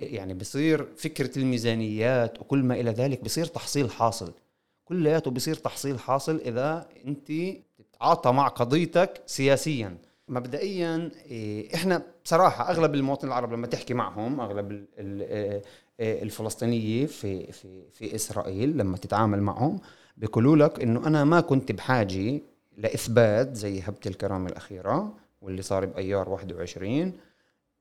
[0.00, 4.32] يعني بصير فكرة الميزانيات وكل ما إلى ذلك بصير تحصيل حاصل.
[4.84, 7.32] كلياته بصير تحصيل حاصل إذا أنت
[7.78, 9.96] تتعاطى مع قضيتك سياسيا.
[10.28, 15.62] مبدئيا إيه، إحنا بصراحة أغلب المواطنين العرب لما تحكي معهم أغلب آه،
[16.00, 19.80] الفلسطينيه في في في إسرائيل لما تتعامل معهم
[20.16, 22.40] بيقولوا لك إنه أنا ما كنت بحاجة
[22.78, 27.12] لإثبات زي هبة الكرامة الأخيرة واللي صار بأيار 21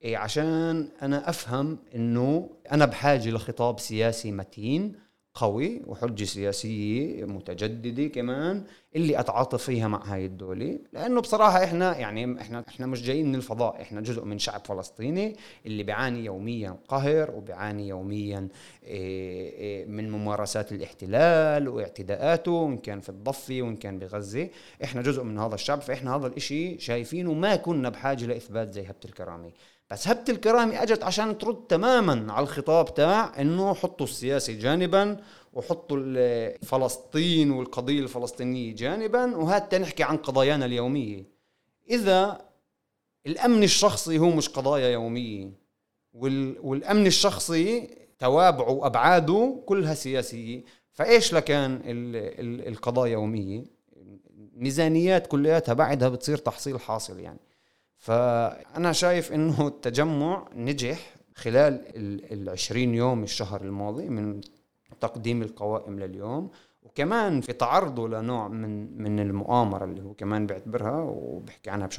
[0.01, 4.95] إيه عشان أنا أفهم إنه أنا بحاجة لخطاب سياسي متين
[5.35, 8.63] قوي وحجة سياسية متجددة كمان
[8.95, 10.79] اللي أتعاطف فيها مع هاي الدولة.
[10.93, 15.35] لأنه بصراحة إحنا يعني إحنا إحنا مش جايين من الفضاء إحنا جزء من شعب فلسطيني
[15.65, 18.47] اللي بيعاني يوميا قهر وبيعاني يوميا
[18.83, 24.49] إيه، إيه، من ممارسات الاحتلال واعتداءاته ان كان في الضفة وإن كان بغزة
[24.83, 28.95] إحنا جزء من هذا الشعب فإحنا هذا الإشي شايفينه ما كنا بحاجة لإثبات زي هبة
[29.05, 29.51] الكرامة.
[29.91, 35.17] بس هبة الكرامة أجت عشان ترد تماما على الخطاب تاع إنه حطوا السياسي جانبا
[35.53, 35.97] وحطوا
[36.57, 41.23] فلسطين والقضية الفلسطينية جانبا وهات نحكي عن قضايانا اليومية.
[41.89, 42.41] إذا
[43.25, 45.51] الأمن الشخصي هو مش قضايا يومية
[46.13, 50.63] والأمن الشخصي توابعه وأبعاده كلها سياسية.
[50.91, 51.81] فإيش لكان
[52.67, 53.63] القضايا يومية؟
[54.55, 57.39] ميزانيات كلياتها بعدها بتصير تحصيل حاصل يعني.
[58.05, 61.81] فأنا شايف إنه التجمع نجح خلال
[62.33, 64.41] ال 20 يوم الشهر الماضي من
[65.01, 66.49] تقديم القوائم لليوم
[66.83, 71.89] وكمان في تعرضه لنوع من من المؤامرة اللي هو كمان بيعتبرها وبحكي عنها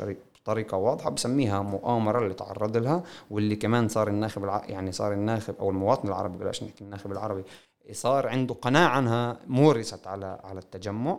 [0.42, 4.62] بطريقة واضحة بسميها مؤامرة اللي تعرض لها واللي كمان صار الناخب الع...
[4.68, 7.44] يعني صار الناخب أو المواطن العربي بلاش نحكي الناخب العربي
[7.92, 11.18] صار عنده قناعة عنها مورست على على التجمع.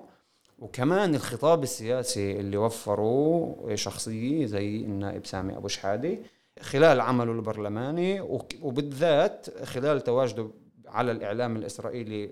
[0.59, 6.17] وكمان الخطاب السياسي اللي وفره شخصية زي النائب سامي أبو شحادة
[6.61, 8.21] خلال عمله البرلماني
[8.61, 10.49] وبالذات خلال تواجده
[10.87, 12.29] على الإعلام الإسرائيلي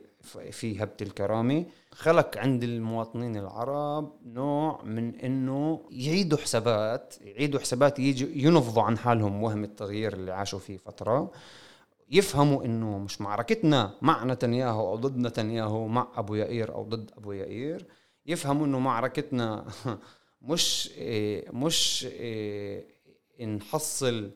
[0.51, 8.29] في هبة الكرامة خلق عند المواطنين العرب نوع من إنه يعيدوا حسابات يعيدوا حسابات يجوا
[8.33, 11.31] ينفضوا عن حالهم وهم التغيير اللي عاشوا فيه فترة.
[12.11, 17.31] يفهموا إنه مش معركتنا مع نتنياهو أو ضد نتنياهو مع أبو يائير أو ضد أبو
[17.31, 17.85] يائير.
[18.25, 19.65] يفهموا إنه معركتنا
[20.41, 22.85] مش إيه مش إيه
[23.45, 24.31] نحصل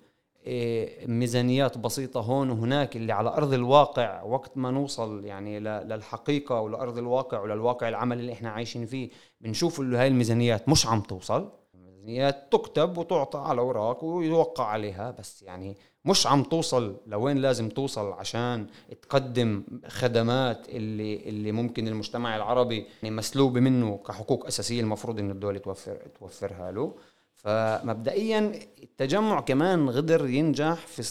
[0.46, 6.98] إيه ميزانيات بسيطة هون وهناك اللي على أرض الواقع وقت ما نوصل يعني للحقيقة ولأرض
[6.98, 9.10] الواقع وللواقع العمل اللي إحنا عايشين فيه
[9.42, 11.52] بنشوف إنه هاي الميزانيات مش عم توصل.
[11.74, 15.78] الميزانيات تكتب وتعطى على أوراق ويوقع عليها بس يعني
[16.10, 18.68] مش عم توصل لوين لازم توصل عشان
[19.02, 25.60] تقدم خدمات اللي اللي ممكن المجتمع العربي يعني مسلوبه منه كحقوق أساسية المفروض إن الدولة
[25.60, 26.94] توفر توفرها له.
[27.36, 28.52] فمبدئيا
[28.84, 31.04] التجمع كمان قدر ينجح في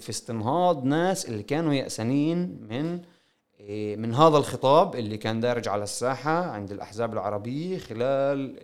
[0.00, 3.00] في, استنهاض ناس اللي كانوا يأسانين من
[3.60, 8.56] إيه، من هذا الخطاب اللي كان دارج على الساحة عند الأحزاب العربية خلال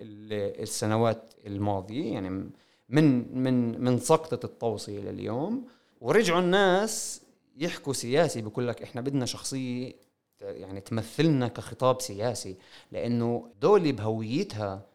[0.62, 2.12] السنوات الماضية.
[2.12, 2.50] يعني
[2.92, 5.66] من من من سقطة الطوسي إلى اليوم.
[6.00, 7.22] ورجعوا الناس
[7.56, 9.92] يحكوا سياسي بقول لك إحنا بدنا شخصية
[10.40, 12.56] يعني تمثلنا كخطاب سياسي
[12.92, 14.86] لأنه دولة بهويتها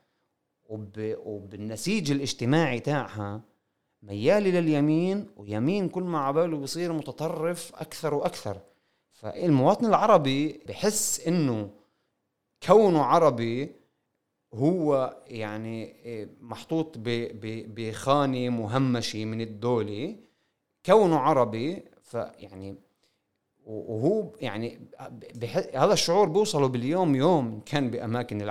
[0.66, 3.42] وب وبالنسيج الاجتماعي تاعها
[4.04, 8.58] ميالة لليمين ويمين كل ما عباله بصير متطرف أكثر وأكثر.
[9.14, 11.70] فالمواطن العربي بحس إنه
[12.64, 13.72] كونه عربي
[14.54, 15.96] هو يعني
[16.42, 20.16] محطوط بخانة مهمشة من الدولة
[20.86, 22.76] كونه عربي فيعني
[23.68, 24.80] وهو يعني
[25.76, 28.42] هذا الشعور بيوصله باليوم يوم إن كان بأماكن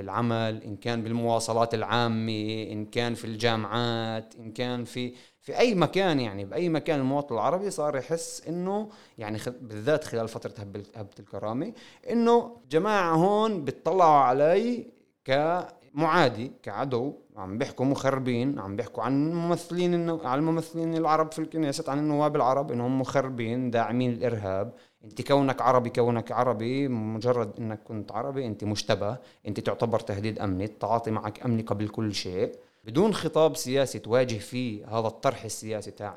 [0.00, 6.20] العمل إن كان بالمواصلات العامة إن كان في الجامعات إن كان في في أي مكان
[6.20, 10.54] يعني بأي مكان المواطن العربي صار يحس إنه يعني بالذات خلال فترة
[10.96, 11.72] هبة الكرامة
[12.10, 14.97] إنه جماعة هون بيطلعوا علي
[15.28, 21.84] كمعادي كعدو عم بيحكوا مخربين عم بيحكوا عن ممثلين انه عن الممثلين العرب في الكنيسة
[21.92, 24.72] عن النواب العرب إنهم مخربين داعمين الإرهاب.
[25.04, 30.64] أنت كونك عربي كونك عربي مجرد إنك كنت عربي أنت مشتبه أنت تعتبر تهديد أمني
[30.64, 32.52] التعاطي معك أمني قبل كل شيء.
[32.84, 36.16] بدون خطاب سياسي تواجه فيه هذا الطرح السياسي تاع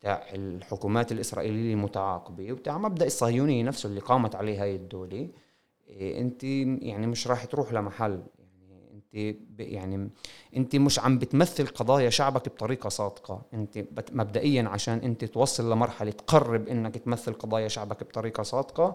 [0.00, 5.28] تاع الحكومات الإسرائيلية المتعاقبة وتاع مبدأ الصهيونية نفسه اللي قامت عليه هاي الدولة.
[5.90, 8.22] انت يعني مش راح تروح لمحل.
[8.68, 10.10] يعني انت يعني
[10.56, 13.42] انت مش عم بتمثل قضايا شعبك بطريقة صادقة.
[13.54, 18.94] انت مبدئيا عشان انت توصل لمرحلة تقرب انك تمثل قضايا شعبك بطريقة صادقة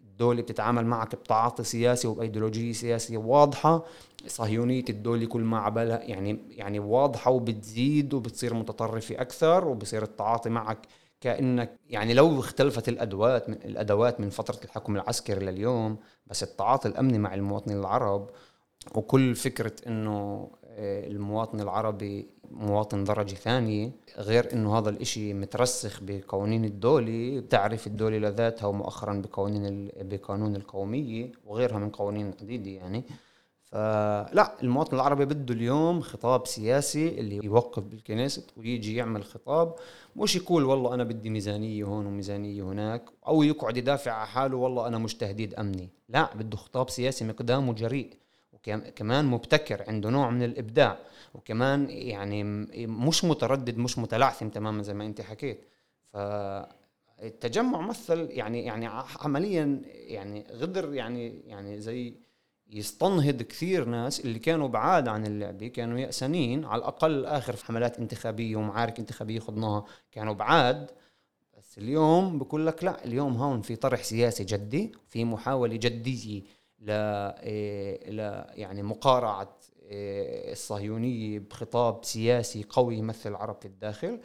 [0.00, 3.84] الدولة بتتعامل معك بتعاطي سياسي وبأيديولوجية سياسية واضحة.
[4.26, 10.78] صهيونية الدولة كل ما عبالها يعني يعني واضحة وبتزيد وبتصير متطرفة أكثر وبصير التعاطي معك
[11.22, 17.18] كأنك يعني لو اختلفت الأدوات من الأدوات من فترة الحكم العسكري لليوم بس التعاطي الأمني
[17.18, 18.30] مع المواطنين العرب
[18.94, 26.64] وكل فكرة إنه آه، المواطن العربي مواطن درجة ثانية غير إنه هذا الإشي مترسخ بقوانين
[26.64, 33.04] الدولة بتعرف الدولة لذاتها ومؤخرا بقوانين بقانون القومية وغيرها من قوانين عديدة يعني.
[33.72, 39.74] فلا المواطن العربي بده اليوم خطاب سياسي اللي يوقف بالكنيست ويجي يعمل خطاب.
[40.16, 44.86] مش يقول والله أنا بدي ميزانية هون وميزانية هناك أو يقعد يدافع على حاله والله
[44.86, 45.88] أنا مش تهديد أمني.
[46.08, 48.10] لا بده خطاب سياسي مقدامه جريء
[48.52, 50.98] وكمان مبتكر عنده نوع من الإبداع
[51.34, 52.44] وكمان يعني
[52.86, 55.64] مش متردد مش متلعثم تماما زي ما أنت حكيت.
[56.12, 58.88] فالتجمع مثل يعني يعني
[59.20, 62.14] عمليا يعني غدر يعني يعني زي
[62.72, 67.98] يستنهض كثير ناس اللي كانوا بعاد عن اللعبة كانوا يأسنين على الأقل آخر في حملات
[67.98, 70.90] انتخابية ومعارك انتخابية خضناها كانوا بعاد.
[71.58, 76.42] بس اليوم بقول لك لا اليوم هون في طرح سياسي جدي في محاولة جدية
[76.80, 84.20] ل إيه، ل يعني مقارعة إيه، الصهيونية بخطاب سياسي قوي يمثل العرب في الداخل.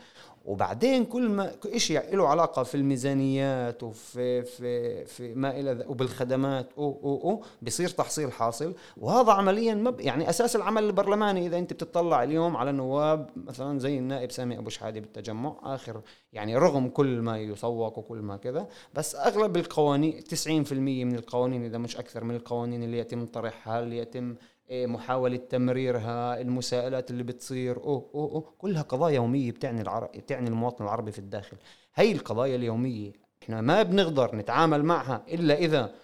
[0.47, 6.99] وبعدين كل ما شيء له علاقة في الميزانيات وفي في في ما إلى وبالخدمات أو
[7.03, 8.73] أو أو بصير تحصيل حاصل.
[8.97, 11.47] وهذا عمليا مب يعني أساس العمل البرلماني.
[11.47, 16.01] إذا أنت بتطلع اليوم على نواب مثلا زي النائب سامي أبو شحادة بالتجمع آخر
[16.33, 21.77] يعني رغم كل ما يسوق وكل ما كذا بس أغلب القوانين 90% من القوانين إذا
[21.77, 24.36] مش أكثر من القوانين اللي يتم طرحها اللي يتم
[24.71, 27.77] محاولة تمريرها المساءلات اللي بتصير.
[27.77, 28.53] أوه أوه أوه.
[28.58, 31.58] كلها قضايا يومية بتعني العرب بتعني المواطن العربي في الداخل.
[31.95, 33.12] هي القضايا اليومية
[33.43, 35.95] إحنا ما بنقدر نتعامل معها إلا إذا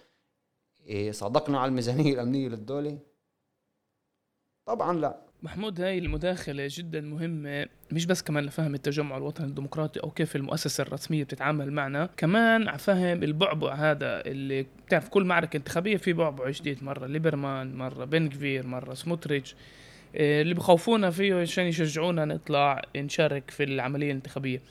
[0.85, 2.99] إيه، صادقنا على الميزانية الأمنية للدولة؟
[4.65, 5.21] طبعا لا.
[5.43, 10.81] محمود هاي المداخلة جدا مهمة مش بس كمان لفهم التجمع الوطني الديمقراطي أو كيف المؤسسة
[10.81, 16.83] الرسمية بتتعامل معنا كمان عفهم البعبع هذا اللي بتعرف كل معركة انتخابية في بعبع جديد
[16.83, 18.29] مرة ليبرمان مرة بن
[18.65, 19.55] مرة سموتريتش.
[20.15, 24.61] آه، اللي بخوفونا فيه عشان يشجعونا نطلع نشارك في العملية الانتخابية.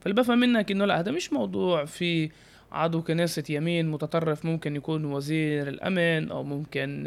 [0.00, 2.30] فاللي بفهم منك إنه لا هذا مش موضوع في
[2.72, 7.06] عضو كنيسة يمين متطرف ممكن يكون وزير الأمن أو ممكن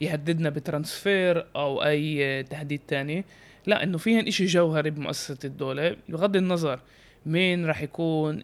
[0.00, 3.24] يهددنا بترانسفير أو أي تهديد تاني.
[3.66, 5.96] لا إنه فيهن إشي جوهري بمؤسسة الدولة.
[6.08, 6.80] بغض النظر
[7.26, 8.42] مين راح يكون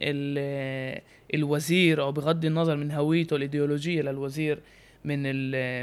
[1.35, 4.59] الوزير أو بغض النظر من هويته الإيديولوجية للوزير
[5.05, 5.23] من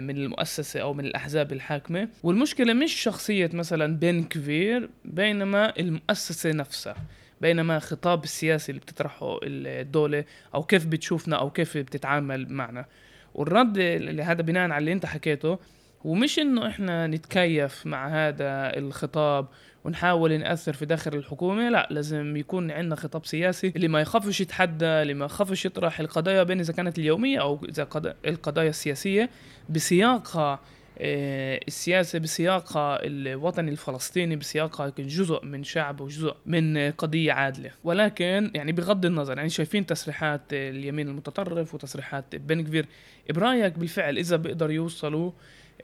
[0.03, 2.07] من المؤسسة أو من الأحزاب الحاكمة.
[2.23, 6.95] والمشكلة مش شخصية مثلا بن كفير بينما المؤسسة نفسها.
[7.41, 10.23] بينما خطاب السياسي اللي بتطرحه الدولة
[10.55, 12.85] أو كيف بتشوفنا أو كيف بتتعامل معنا.
[13.33, 15.59] والرد اللي هذا بناء على اللي أنت حكيته
[16.03, 19.47] ومش إنه إحنا نتكيف مع هذا الخطاب
[19.83, 24.85] ونحاول نأثر في داخل الحكومة لا لازم يكون عندنا خطاب سياسي اللي ما يخافش يتحدى
[24.85, 27.87] اللي ما يخافش يطرح القضايا بين إذا كانت اليومية أو إذا
[28.25, 29.29] القضايا السياسية
[29.69, 30.59] بسياقها
[31.03, 37.71] السياسة بسياقها الوطني الفلسطيني بسياقها جزء من شعب وجزء من قضية عادلة.
[37.83, 42.85] ولكن يعني بغض النظر يعني شايفين تصريحات اليمين المتطرف وتصريحات بن كفير.
[43.29, 45.31] برأيك بالفعل إذا بيقدروا يوصلوا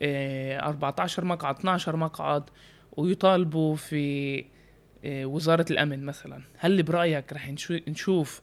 [0.02, 2.44] 14 آه، مقعد 12 مقعد
[2.98, 4.46] ويطالبوا في
[5.06, 7.50] آه، وزارة الأمن مثلا هل برأيك رح
[7.88, 8.42] نشوف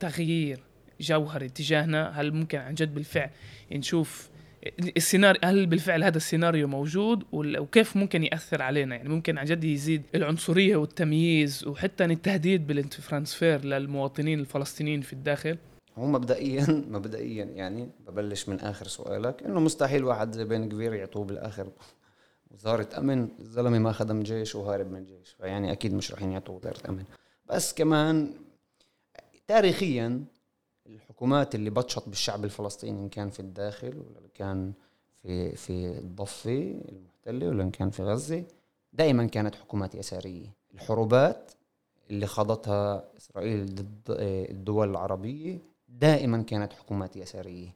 [0.00, 0.60] تغيير
[1.00, 3.30] جوهري تجاهنا؟ هل ممكن عن جد بالفعل
[3.72, 4.30] نشوف
[4.96, 10.02] السيناريو هل بالفعل هذا السيناريو موجود؟ وكيف ممكن يأثر علينا؟ يعني ممكن عن جد يزيد
[10.14, 15.58] العنصرية والتمييز وحتى التهديد بالترانسفير للمواطنين الفلسطينيين في الداخل؟
[15.96, 19.42] هو مبدئيا مبدئيا يعني ببلش من آخر سؤالك.
[19.42, 21.68] إنه مستحيل واحد زي بن كبير يعطوه بالآخر.
[22.50, 26.88] وزارة أمن الزلمة ما خدم جيش وهارب من الجيش فيعني أكيد مش رايحين يعطوه وزارة
[26.88, 27.04] أمن.
[27.46, 28.34] بس كمان
[29.46, 30.24] تاريخيا
[30.86, 34.72] الحكومات اللي بطشت بالشعب الفلسطيني إن كان في الداخل ولا كان
[35.22, 38.44] في في الضفة المحتلة ولا كان في غزة.
[38.92, 40.46] دائما كانت حكومات يسارية.
[40.74, 41.52] الحروبات
[42.10, 44.02] اللي خاضتها إسرائيل ضد
[44.50, 47.74] الدول العربية دائما كانت حكومات يسارية.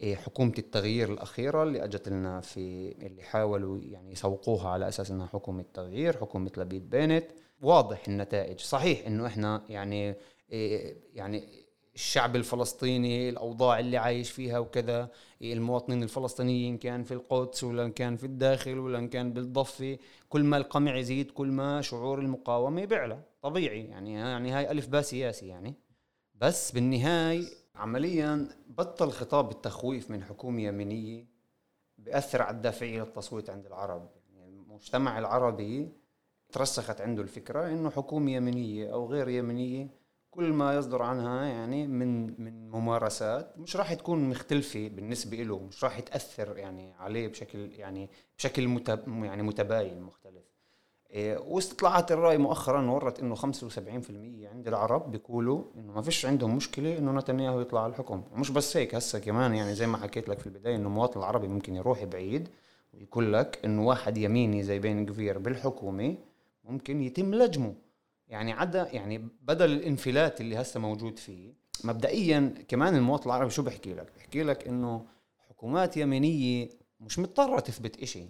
[0.00, 5.26] إيه، حكومة التغيير الأخيرة اللي أجت لنا في اللي حاولوا يعني يسوقوها على أساس أنها
[5.26, 7.24] حكومة تغيير حكومة لبيد بينت.
[7.62, 8.60] واضح النتائج.
[8.60, 10.14] صحيح أنه إحنا يعني
[10.50, 11.65] إيه، يعني
[11.96, 15.10] الشعب الفلسطيني الأوضاع اللي عايش فيها وكذا
[15.42, 19.98] المواطنين الفلسطينيين كان في القدس ولا كان في الداخل ولا كان بالضفة.
[20.28, 25.02] كل ما القمع يزيد كل ما شعور المقاومة بيعلى طبيعي يعني يعني هاي ألف باء
[25.02, 25.74] سياسي يعني.
[26.34, 31.26] بس بالنهاية عمليا بطل خطاب التخويف من حكومة يمينية
[31.98, 34.10] بياثر على الدافعية للتصويت عند العرب.
[34.34, 35.88] يعني المجتمع العربي
[36.52, 40.05] ترسخت عنده الفكرة إنه حكومة يمينية أو غير يمينية
[40.36, 45.84] كل ما يصدر عنها يعني من من ممارسات مش راح تكون مختلفة بالنسبة له مش
[45.84, 50.44] راح تأثر يعني عليه بشكل يعني بشكل متب يعني متباين مختلف.
[51.10, 53.40] إيه واستطلاعات الرأي مؤخرا ورت إنه 75%
[54.52, 58.22] عند العرب بيقولوا إنه ما فيش عندهم مشكلة إنه نتنياهو يطلع على الحكم.
[58.32, 61.48] مش بس هيك هسه كمان يعني زي ما حكيت لك في البداية إنه المواطن العربي
[61.48, 62.48] ممكن يروح بعيد
[62.94, 66.16] ويقول لك إنه واحد يميني زي بين كفير بالحكومة
[66.64, 67.74] ممكن يتم لجمه.
[68.28, 73.94] يعني عدا يعني بدل الانفلات اللي هسه موجود فيه مبدئيا كمان المواطن العربي شو بحكي
[73.94, 75.06] لك؟ بحكي لك إنه
[75.48, 76.68] حكومات يمينية
[77.00, 78.24] مش مضطرة تثبت إشي.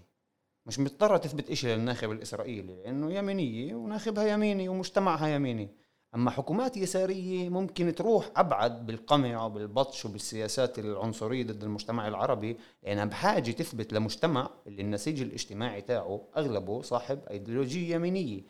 [0.66, 5.68] مش مضطرة تثبت إشي للناخب الإسرائيلي لأنه يمينية وناخبها يميني ومجتمعها يميني.
[6.14, 13.50] أما حكومات يسارية ممكن تروح أبعد بالقمع وبالبطش وبالسياسات العنصرية ضد المجتمع العربي لأنها بحاجة
[13.50, 18.42] تثبت لمجتمع اللي النسيج الاجتماعي تاعه أغلبه صاحب أيديولوجية يمينية.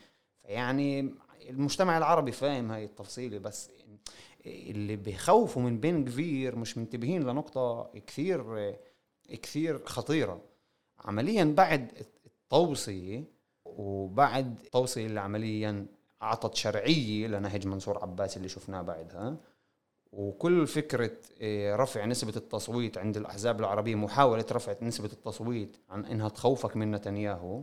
[0.43, 1.15] فيعني
[1.51, 3.71] المجتمع العربي فاهم هاي التفصيلة بس
[4.47, 8.75] اللي بيخوفوا من بن كفير مش منتبهين لنقطة كثير
[9.43, 10.41] كثير خطيرة.
[11.05, 11.93] عمليا بعد
[12.27, 13.25] التوصية
[13.65, 15.87] وبعد التوصية اللي عمليا
[16.23, 19.37] أعطت شرعية لنهج منصور عباس اللي شفناه بعدها
[20.13, 26.29] وكل فكرة آه، رفع نسبة التصويت عند الأحزاب العربية محاولة رفع نسبة التصويت عن إنها
[26.29, 27.63] تخوفك من نتنياهو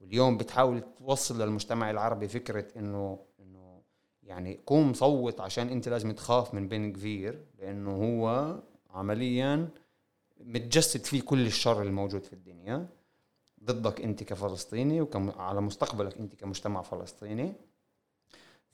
[0.00, 3.82] واليوم بتحاول توصل للمجتمع العربي فكرة إنه إنه
[4.22, 8.56] يعني قوم صوت عشان أنت لازم تخاف من بن كفير لأنه هو
[8.90, 9.68] عمليا
[10.40, 12.88] متجسد فيه كل الشر الموجود في الدنيا
[13.64, 17.52] ضدك أنت كفلسطيني وعلى مستقبلك أنت كمجتمع فلسطيني.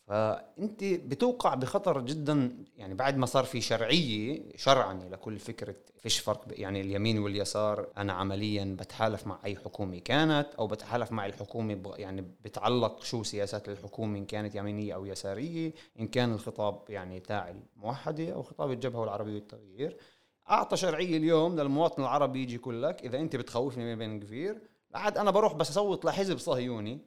[0.07, 6.45] فأنت بتوقع بخطر جدا يعني بعد ما صار في شرعية شرعا لكل فكرة فيش فرق
[6.51, 12.24] يعني اليمين واليسار أنا عمليا بتحالف مع أي حكومة كانت أو بتحالف مع الحكومة يعني
[12.45, 18.33] بتعلق شو سياسات الحكومة إن كانت يمينية أو يسارية إن كان الخطاب يعني تاع الموحدة
[18.33, 19.97] أو خطاب الجبهة العربيه والتغيير.
[20.51, 24.59] أعطى شرعية اليوم للمواطن العربي يجي يقول لك إذا أنت بتخوفني من بين كفير
[24.91, 26.99] بعد أنا بروح بس أصوت لحزب صهيوني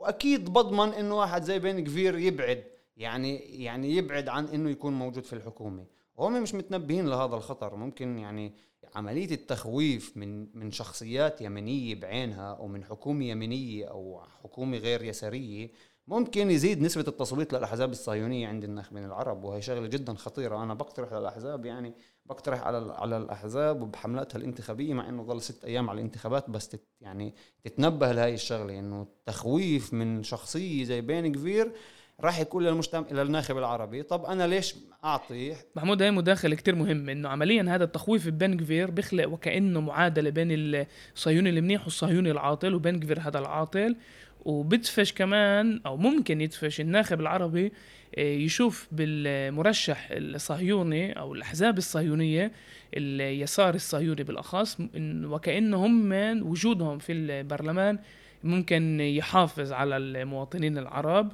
[0.00, 2.64] وأكيد بضمن إنه واحد زي بن كفير يبعد
[2.96, 5.84] يعني يعني يبعد عن إنه يكون موجود في الحكومة.
[6.16, 7.76] وهم مش متنبهين لهذا الخطر.
[7.76, 8.52] ممكن يعني
[8.94, 15.70] عملية التخويف من من شخصيات يمنية بعينها أو من حكومة يمنية أو حكومة غير يسارية
[16.08, 19.44] ممكن يزيد نسبة التصويت للأحزاب الصهيونية عند الناخبين العرب.
[19.44, 20.62] وهي شغلة جدا خطيرة.
[20.62, 21.94] أنا بقترح للأحزاب يعني
[22.30, 26.82] بقترح على على الأحزاب وبحملاتها الانتخابية مع إنه ظل ست أيام على الانتخابات بس تت
[27.00, 31.72] يعني تتنبه لهي الشغلة إنه التخويف من شخصية زي بين كفير
[32.20, 34.02] راح يكون للمجتمع للناخب العربي.
[34.02, 34.74] طب أنا ليش
[35.04, 40.30] أعطي؟ محمود هاي مداخلة كتير مهمة إنه عمليا هذا التخويف ببن كفير بيخلق وكأنه معادلة
[40.30, 43.96] بين الصهيوني المنيح والصهيوني العاطل وبن كفير هذا العاطل
[44.44, 47.72] وبدفش كمان أو ممكن يدفش الناخب العربي
[48.18, 52.52] يشوف بالمرشح الصهيوني أو الأحزاب الصهيونية
[52.96, 54.76] اليسار الصهيوني بالأخص
[55.24, 57.98] وكانه هم وجودهم في البرلمان
[58.44, 61.32] ممكن يحافظ على المواطنين العرب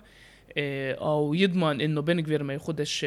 [0.58, 3.06] آه، أو يضمن إنه بن ما ياخدش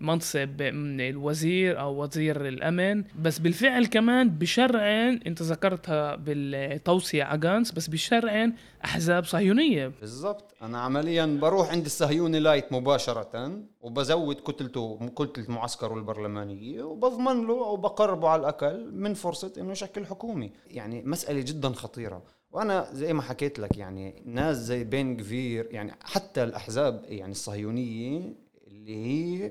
[0.00, 7.88] منصب من الوزير أو وزير الأمن بس بالفعل كمان بشرعن إنت ذكرتها بالتوصية عجانس بس
[7.88, 8.52] بشرعن
[8.84, 9.92] أحزاب صهيونية.
[10.00, 10.54] بالضبط.
[10.62, 17.76] أنا عمليا بروح عند الصهيوني لايت مباشره وبزود كتلته كتلة معسكره البرلمانية وبضمن له أو
[17.76, 22.22] بقربه على الأقل من فرصة إنه يشكل حكومه يعني مسألة جدا خطيرة.
[22.52, 28.34] وأنا زي ما حكيت لك يعني ناس زي بين جفير يعني حتى الأحزاب يعني الصهيونية
[28.66, 29.50] اللي هي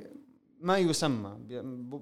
[0.63, 1.37] ما يسمى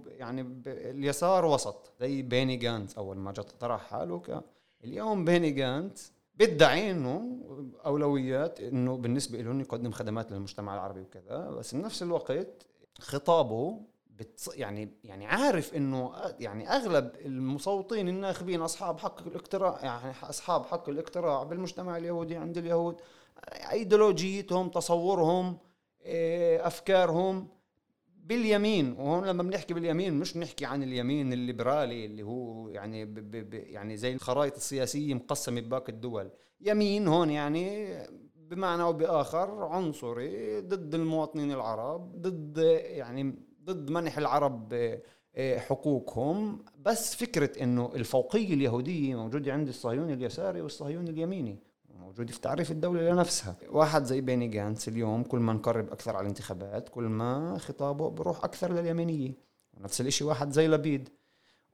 [0.07, 4.43] يعني اليسار وسط زي بيني جانت أول ما جت طرح حاله
[4.83, 5.99] اليوم بيني جانت
[6.35, 7.39] بيدعي إنه
[7.85, 11.49] أولويات إنه بالنسبة له انه يقدم خدمات للمجتمع العربي وكذا.
[11.49, 12.67] بس بنفس الوقت
[12.99, 14.55] خطابه بتص...
[14.55, 21.43] يعني يعني عارف إنه يعني أغلب المصوتين الناخبين أصحاب حق الاقتراع يعني أصحاب حق الاقتراع
[21.43, 23.01] بالمجتمع اليهودي عند اليهود
[23.71, 25.57] ايديولوجيتهم تصورهم
[26.01, 27.47] إيه، أفكارهم.
[28.31, 33.13] باليمين وهون لما بنحكي باليمين مش بنحكي عن اليمين الليبرالي اللي هو يعني ب
[33.49, 36.31] ب يعني زي الخرائط السياسية مقسمة بباقي الدول.
[36.61, 37.87] يمين هون يعني
[38.35, 44.73] بمعنى أو بآخر عنصري ضد المواطنين العرب ضد يعني ضد منح العرب
[45.35, 46.65] آه، حقوقهم.
[46.79, 51.70] بس فكرة إنه الفوقية اليهودية موجودة عند الصهيوني اليساري والصهيوني اليميني.
[52.11, 53.55] موجودة في تعريف الدولة لنفسها.
[53.69, 58.43] واحد زي بيني جانس اليوم كل ما نقرب أكثر على الانتخابات كل ما خطابه بروح
[58.43, 59.33] أكثر لليمينية.
[59.79, 61.09] نفس الشيء واحد زي لبيد.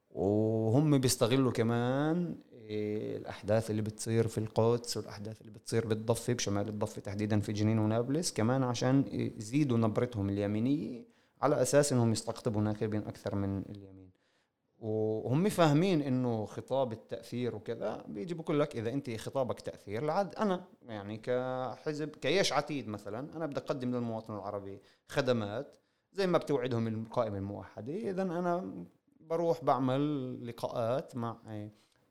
[0.10, 7.02] وهم بيستغلوا كمان إيه، الأحداث اللي بتصير في القدس والأحداث اللي بتصير بالضفة بشمال الضفة
[7.02, 11.06] تحديدا في جنين ونابلس كمان عشان يزيدوا نبرتهم اليمينية
[11.42, 14.07] على أساس أنهم يستقطبوا ناخبين أكثر من اليمين.
[14.80, 20.64] وهم فاهمين إنه خطاب التأثير وكذا بيجي بقول لك إذا أنت خطابك تأثير العاد أنا
[20.88, 25.80] يعني كحزب كيش عتيد مثلا أنا بدي أقدم للمواطن العربي خدمات
[26.14, 28.86] زي ما بتوعدهم القائمه الموحده اذا أنا
[29.20, 31.38] بروح بعمل لقاءات مع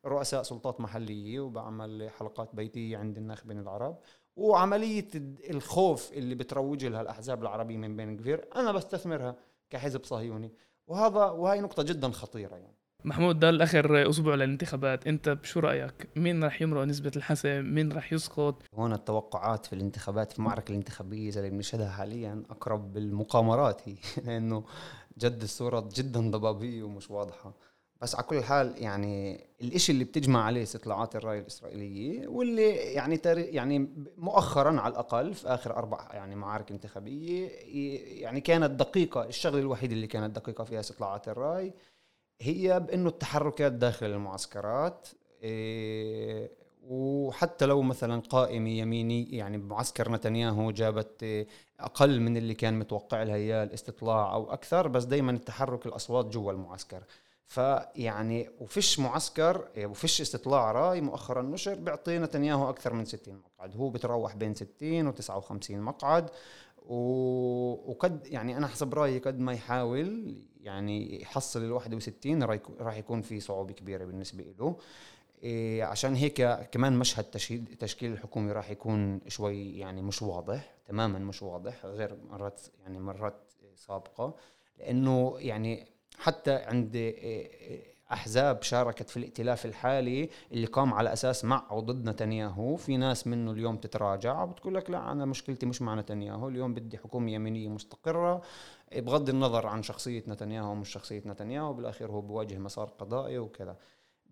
[0.06, 3.98] رؤساء سلطات محلية وبعمل حلقات بيتية عند الناخبين العرب.
[4.36, 5.08] وعملية
[5.50, 9.36] الخوف اللي بتروج لها الأحزاب العربية من بين كفير أنا بستثمرها
[9.70, 10.52] كحزب صهيوني.
[10.86, 12.76] وهذا وهي نقطة جدا خطيرة يعني.
[13.04, 15.06] محمود ده الآخر أسبوع للانتخابات.
[15.06, 20.32] أنت شو رأيك؟ مين راح يمرق نسبة الحسم؟ مين راح يسقط؟ هون التوقعات في الانتخابات
[20.32, 24.64] في المعركة الانتخابية زي اللي بنشهدها حاليا أقرب بالمقامرات هي لأنه
[25.18, 27.54] جد الصورة جدا ضبابية ومش واضحة.
[28.02, 33.88] بس على كل حال يعني الإشي اللي بتجمع عليه استطلاعات الرأي الإسرائيلية واللي يعني يعني
[34.18, 37.48] مؤخرا على الأقل في آخر أربع يعني معارك انتخابية
[38.20, 41.72] يعني كانت دقيقة الشغلة الوحيدة اللي كانت دقيقة فيها استطلاعات الرأي
[42.40, 45.08] هي بأنه التحركات داخل المعسكرات
[45.42, 46.50] إيه،
[46.82, 51.46] وحتى لو مثلا قائمة يميني يعني معسكر نتنياهو جابت
[51.80, 56.52] أقل من اللي كان متوقع لها إياه الاستطلاع أو أكثر بس دايما التحرك الأصوات جوا
[56.52, 57.02] المعسكر.
[57.46, 63.76] فيعني وفيش معسكر وفيش استطلاع رأي مؤخرا نشر بيعطي نتنياهو أكثر من 60 مقعد.
[63.76, 66.30] هو بتروح بين 60 و59 مقعد.
[66.86, 72.42] وقد يعني أنا حسب رأيي قد ما يحاول يعني يحصل ال 61
[72.80, 74.76] راح يكون في صعوبة كبيرة بالنسبة له.
[75.42, 77.24] إيه عشان هيك كمان مشهد
[77.78, 83.52] تشكيل الحكومة راح يكون شوي يعني مش واضح تماما مش واضح غير مرات يعني مرات
[83.74, 84.34] سابقة.
[84.78, 87.78] لأنه يعني حتى عند آه، آه،
[88.12, 92.76] أحزاب شاركت في الائتلاف الحالي اللي قام على أساس مع أو ضد نتنياهو.
[92.76, 96.98] في ناس منه اليوم تتراجع وبتقول لك لا أنا مشكلتي مش مع نتنياهو اليوم بدي
[96.98, 98.42] حكومة يمينية مستقرة.
[98.96, 103.76] بغض النظر عن شخصية نتنياهو ومش شخصية نتنياهو بالأخير هو بواجه مسار قضائي وكذا.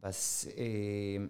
[0.02, 1.28] بس إيه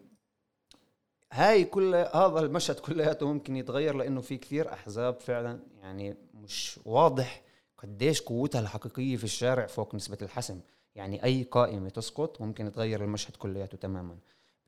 [1.32, 7.42] هاي كل هذا المشهد كلياته ممكن يتغير لأنه في كثير أحزاب فعلا يعني مش واضح
[7.84, 10.60] قديش قوتها الحقيقية في الشارع فوق نسبة الحسم.
[10.94, 14.18] يعني أي قائمة تسقط ممكن تغير المشهد كلياته تماما.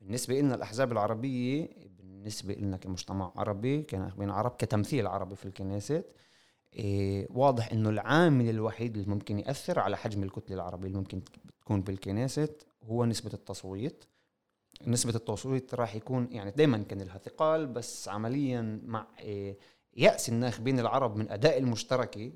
[0.01, 6.05] بالنسبة لنا الأحزاب العربية بالنسبة لنا كمجتمع عربي كان عرب كتمثيل عربي في الكنيست
[6.73, 11.21] إيه واضح إنه العامل الوحيد اللي ممكن يأثر على حجم الكتلة العربية اللي ممكن
[11.61, 14.05] تكون بالكنيست هو نسبة التصويت.
[14.87, 19.57] نسبة التصويت راح يكون يعني دائما كان لها ثقال بس عمليا مع إيه
[19.97, 22.31] يأس الناخبين العرب من أداء المشتركة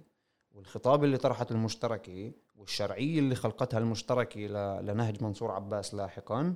[0.56, 4.42] والخطاب اللي طرحته المشتركة والشرعية اللي خلقتها المشتركة
[4.82, 6.56] لنهج منصور عباس لاحقا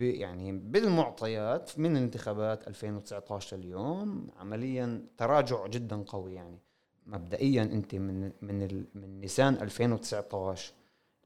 [0.00, 6.58] يعني بالمعطيات من انتخابات 2019 اليوم عمليا تراجع جدا قوي يعني.
[7.06, 10.72] مبدئيا أنت من من من نيسان 2019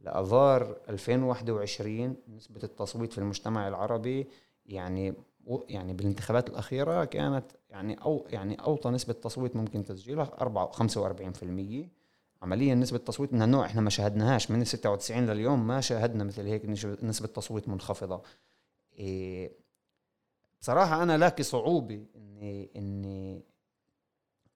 [0.00, 4.26] لاذار 2021 نسبة التصويت في المجتمع العربي
[4.66, 5.14] يعني
[5.68, 11.88] يعني بالانتخابات الأخيرة كانت يعني أو يعني أوطى نسبة تصويت ممكن تسجيلها 4 45%
[12.42, 16.46] عمليا نسبة تصويت من هالنوع إحنا ما شاهدناهاش من ال 96 لليوم ما شاهدنا مثل
[16.46, 16.64] هيك
[17.02, 18.22] نسبة تصويت منخفضة.
[18.98, 19.52] إيه
[20.60, 23.44] بصراحة أنا لاقي صعوبة إني إني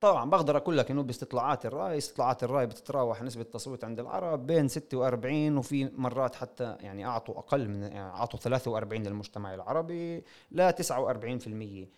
[0.00, 4.68] طبعا بقدر أقول لك إنه باستطلاعات الرأي استطلاعات الرأي بتتراوح نسبة التصويت عند العرب بين
[4.68, 11.88] 46 وفي مرات حتى يعني أعطوا أقل من يعني أعطوا 43 للمجتمع العربي ل 49%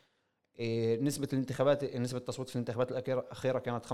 [0.58, 3.92] إيه نسبة الانتخابات نسبة التصويت في الانتخابات الأخيرة كانت 45%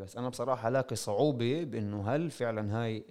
[0.00, 3.04] بس أنا بصراحة لاقي صعوبة بإنه هل فعلا هاي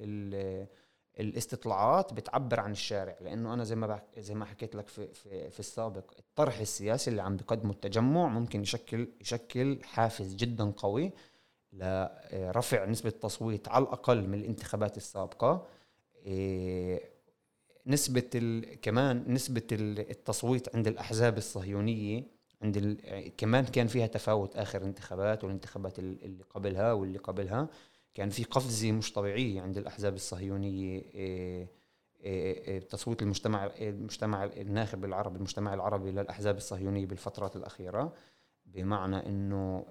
[1.19, 5.59] الاستطلاعات بتعبر عن الشارع لأنه أنا زي ما زي ما حكيت لك في في, في
[5.59, 11.11] السابق الطرح السياسي اللي عم بقدمه التجمع ممكن يشكل يشكل حافز جدا قوي
[11.73, 15.67] لرفع نسبة التصويت على الأقل من الانتخابات السابقة.
[16.25, 17.01] إيه،
[17.87, 22.23] نسبة كمان نسبة التصويت عند الأحزاب الصهيونية
[22.61, 22.97] عند
[23.37, 27.67] كمان كان فيها تفاوت آخر انتخابات والانتخابات اللي قبلها واللي قبلها.
[28.15, 31.67] كان في قفزة مش طبيعية عند الأحزاب الصهيونية إيه،
[32.19, 38.13] إيه، إيه، تصويت المجتمع المجتمع الناخب العربي المجتمع العربي للأحزاب الصهيونية بالفترات الأخيرة
[38.65, 39.85] بمعنى أنه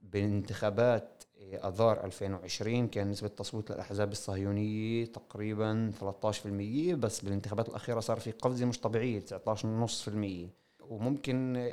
[0.00, 8.30] بانتخابات آذار 2020 كان نسبة التصويت للأحزاب الصهيونية تقريبا 13% بس بالانتخابات الأخيرة صار في
[8.30, 10.50] قفزه مش طبيعيه 19.5%
[10.80, 11.70] وممكن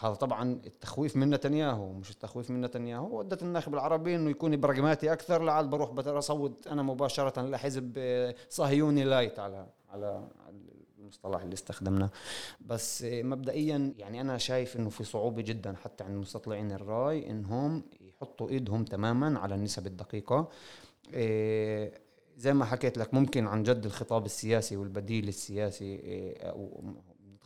[0.00, 3.18] هذا طبعا التخويف من نتنياهو مش التخويف من نتنياهو.
[3.18, 5.42] ودت الناخب العربي إنه يكون براغماتي أكثر.
[5.42, 7.98] لعل بروح بصوت أنا مباشرة لحزب
[8.48, 10.28] صهيوني لايت على على
[10.98, 12.10] المصطلح اللي استخدمناه.
[12.60, 18.48] بس مبدئيا يعني أنا شايف إنه في صعوبة جدا حتى عند مستطلعين الرأي إنهم يحطوا
[18.48, 20.48] إيدهم تماما على النسب الدقيقة.
[21.12, 26.00] إيه، زي ما حكيت لك ممكن عن جد الخطاب السياسي والبديل السياسي
[26.40, 26.82] أو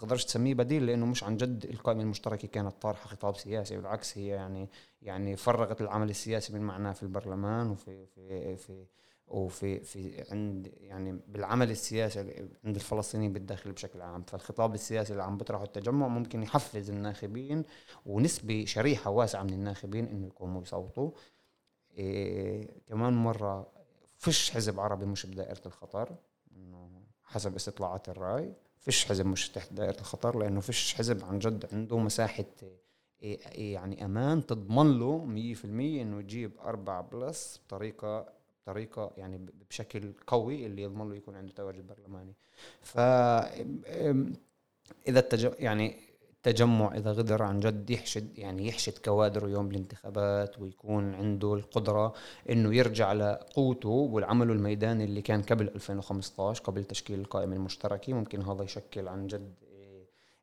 [0.03, 4.27] تقدرش تسميه بديل لأنه مش عن جد القائمة المشتركة كانت طارحة خطاب سياسي بالعكس هي
[4.27, 4.69] يعني
[5.03, 8.87] يعني فرغت العمل السياسي من معناه في البرلمان وفي في في
[9.29, 12.19] وفي في عند يعني بالعمل السياسي
[12.65, 14.23] عند الفلسطينيين بالداخل بشكل عام.
[14.23, 17.65] فالخطاب السياسي اللي عم بيطرحه التجمع ممكن يحفز الناخبين
[18.07, 21.11] ونسبة شريحة واسعة من الناخبين إنه يقوموا يصوتوا
[21.97, 23.73] إيه كمان مرة
[24.19, 26.17] فيش حزب عربي مش بدائرة الخطر
[26.57, 26.91] إنه
[27.25, 28.53] حسب استطلاعات الرأي.
[28.83, 32.45] فيش حزب مش تحت دائرة الخطر لأنه فيش حزب عن جد عنده مساحة
[33.23, 35.25] إيه، يعني أمان تضمن له
[35.63, 41.53] 100% إنه يجيب أربعة بلس بطريقة بطريقة يعني بشكل قوي اللي يضمن له يكون عنده
[41.53, 42.35] تواجد برلماني.
[42.81, 42.99] ف
[45.09, 45.53] إذا التج...
[45.59, 45.97] يعني
[46.47, 52.15] التجمع إذا قدر عن جد يحشد يعني يحشد كوادره يوم الانتخابات ويكون عنده القدرة
[52.51, 58.13] إنه يرجع لقوته والعمل الميداني اللي كان قبل 2015 قبل تشكيل القائمة المشتركة.
[58.13, 59.55] ممكن هذا يشكل عن جد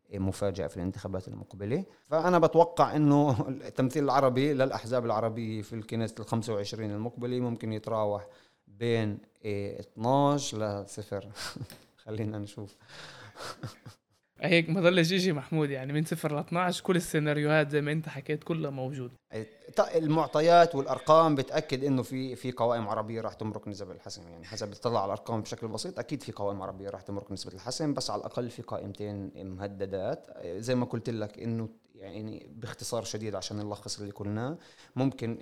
[0.10, 1.84] إيه، مفاجأة في الانتخابات المقبلة.
[2.10, 8.28] فأنا بتوقع أنه التمثيل العربي للأحزاب العربية في الكنيسة ال 25 المقبلة ممكن يتراوح
[8.68, 11.30] بين 12 إيه، لصفر
[12.06, 12.76] خلينا نشوف.
[14.42, 18.10] هيك ما ضلش يجي محمود يعني من صفر ل 12 كل السيناريوهات زي ما انت
[18.10, 19.14] حكيت كلها موجودة.
[19.96, 25.02] المعطيات والأرقام بتأكد إنه في في قوائم عربية راح تمرق نسب الحسم يعني حسب تطلع
[25.02, 28.50] على الأرقام بشكل بسيط أكيد في قوائم عربية راح تمرق نسبة الحسم بس على الأقل
[28.50, 30.28] في قائمتين مهددات.
[30.46, 34.58] زي ما قلت لك إنه يعني بإختصار شديد عشان نلخص اللي قلناه
[34.96, 35.38] ممكن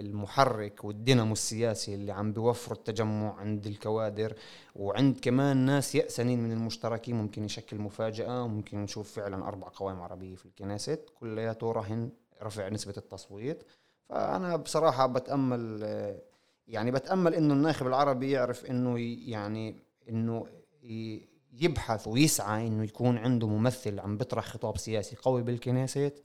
[0.00, 4.34] المحرك والدينامو السياسي اللي عم بيوفر التجمع عند الكوادر
[4.74, 10.34] وعند كمان ناس يأسنين من المشتركين ممكن يشكل مفاجأة وممكن نشوف فعلا أربع قوائم عربية
[10.36, 12.10] في الكنيست كلياته رهن
[12.42, 13.62] رفع نسبة التصويت.
[14.08, 15.82] فأنا بصراحة بتأمل
[16.68, 18.98] يعني بتأمل إنه الناخب العربي يعرف إنه
[19.30, 19.76] يعني
[20.08, 20.46] إنه
[21.52, 26.22] يبحث ويسعى إنه يكون عنده ممثل عم بيطرح خطاب سياسي قوي بالكنيست.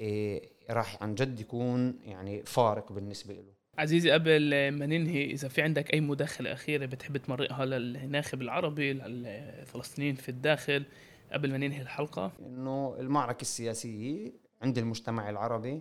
[0.00, 3.52] إيه راح عن جد يكون يعني فارق بالنسبة له.
[3.78, 10.14] عزيزي قبل ما ننهي إذا في عندك أي مداخلة أخيرة بتحب تمرقها للناخب العربي للفلسطينيين
[10.14, 10.84] في الداخل
[11.32, 15.80] قبل ما ننهي الحلقة؟ إنه المعركة السياسية عند المجتمع العربي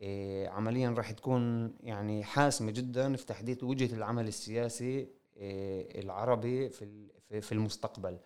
[0.00, 7.08] إيه عمليا راح تكون يعني حاسمة جدا في تحديد وجهة العمل السياسي إيه العربي في
[7.40, 8.18] في المستقبل.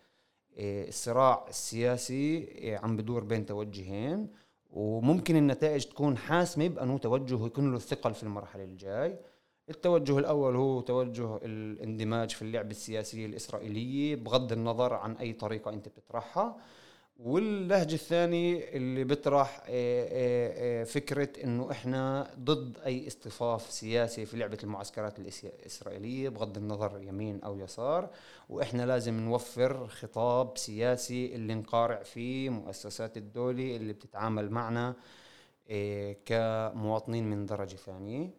[0.56, 2.48] إيه الصراع السياسي
[2.82, 4.28] عم بدور بين توجهين.
[4.70, 9.18] وممكن النتائج تكون حاسمه بانه توجه يكون له الثقل في المرحلة الجاي.
[9.70, 15.88] التوجه الأول هو توجه الاندماج في اللعبه السياسيه الإسرائيلية بغض النظر عن أي طريقة أنت
[15.88, 16.56] بتطرحها.
[17.18, 24.36] واللهجة الثاني اللي بيطرح آه، آه، آه، فكرة إنه إحنا ضد أي اصطفاف سياسي في
[24.36, 28.10] لعبة المعسكرات الإسرائيلية بغض النظر يمين أو يسار
[28.48, 34.94] وإحنا لازم نوفر خطاب سياسي اللي نقارع فيه مؤسسات الدولة اللي بتتعامل معنا
[36.26, 38.30] كمواطنين من درجة ثانية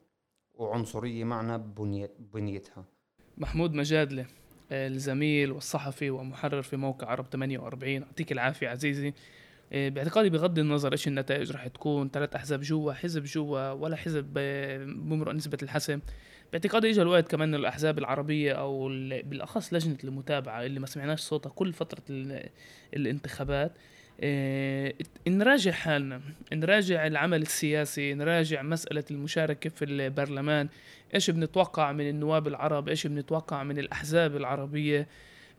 [0.55, 1.57] وعنصرية معنا
[2.33, 2.85] بنيتها.
[3.37, 4.25] محمود مجادلة
[4.71, 9.13] الزميل والصحفي ومحرر في موقع عرب 48 يعطيك العافية عزيزي.
[9.73, 12.09] آه، باعتقادي بغض النظر إيش النتائج رح تكون.
[12.09, 15.99] ثلاث أحزاب جوا حزب جوا ولا حزب بمرق نسبة الحسم.
[16.51, 18.87] باعتقادي اجى الوقت كمان الأحزاب العربية أو
[19.23, 22.03] بالأخص لجنة المتابعة اللي ما سمعناش صوتها كل فترة
[22.93, 23.71] الانتخابات.
[25.27, 26.21] نراجع حالنا
[26.53, 30.69] نراجع العمل السياسي نراجع مسألة المشاركة في البرلمان
[31.15, 35.07] إيش بنتوقع من النواب العرب إيش بنتوقع من الأحزاب العربية؟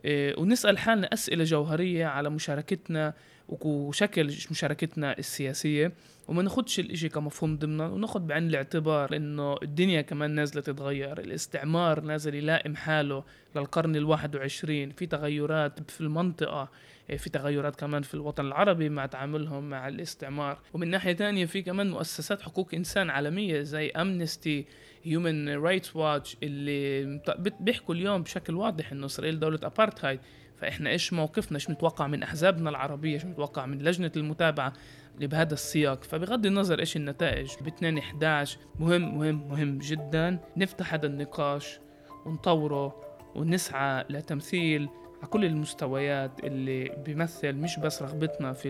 [0.04, 3.14] إيه ونسأل حالنا أسئلة جوهرية على مشاركتنا
[3.48, 5.92] وشكل مشاركتنا السياسية
[6.28, 12.34] وما ناخدش الإشي كمفهوم ضمنا وناخد بعين الاعتبار إنه الدنيا كمان نازلة تتغير الاستعمار نازل
[12.34, 13.24] يلائم حاله
[13.56, 16.68] للقرن الواحد وعشرين في تغيرات في المنطقة
[17.16, 20.58] في تغيرات كمان في الوطن العربي مع تعاملهم مع الاستعمار.
[20.74, 24.66] ومن ناحية تانية في كمان مؤسسات حقوق إنسان عالمية زي أمنستي
[25.02, 27.20] هيومن رايتس واتش اللي
[27.60, 30.20] بيحكوا اليوم بشكل واضح إنه إسرائيل دولة ابارتهايد
[30.60, 34.72] فإحنا إيش موقفنا؟ إيش متوقع من أحزابنا العربية؟ إيش متوقع من لجنة المتابعة
[35.14, 40.38] اللي بهذا السياق؟ فبغض النظر إيش النتائج ب 2 11 مهم مهم مهم جدا.
[40.56, 41.78] نفتح هذا النقاش
[42.26, 43.00] ونطوره
[43.34, 44.88] ونسعى لتمثيل
[45.20, 48.68] على كل المستويات اللي بيمثل مش بس رغبتنا في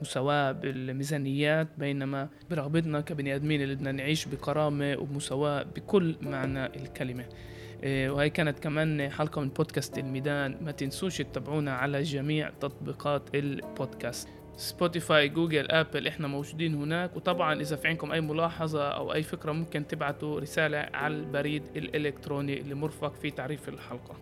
[0.00, 7.24] المساواة بالميزانيات بينما برغبتنا كبني آدمين اللي بدنا نعيش بكرامة وبمساواة بكل معنى الكلمة.
[7.82, 10.56] إيه، وهي كانت كمان حلقة من بودكاست الميدان.
[10.62, 14.28] ما تنسوش تتابعونا على جميع تطبيقات البودكاست.
[14.56, 17.16] سبوتيفاي جوجل آبل إحنا موجودين هناك.
[17.16, 22.60] وطبعا إذا في عندكم أي ملاحظة أو أي فكرة ممكن تبعتوا رسالة على البريد الإلكتروني
[22.60, 24.16] اللي مرفق في تعريف الحلقة.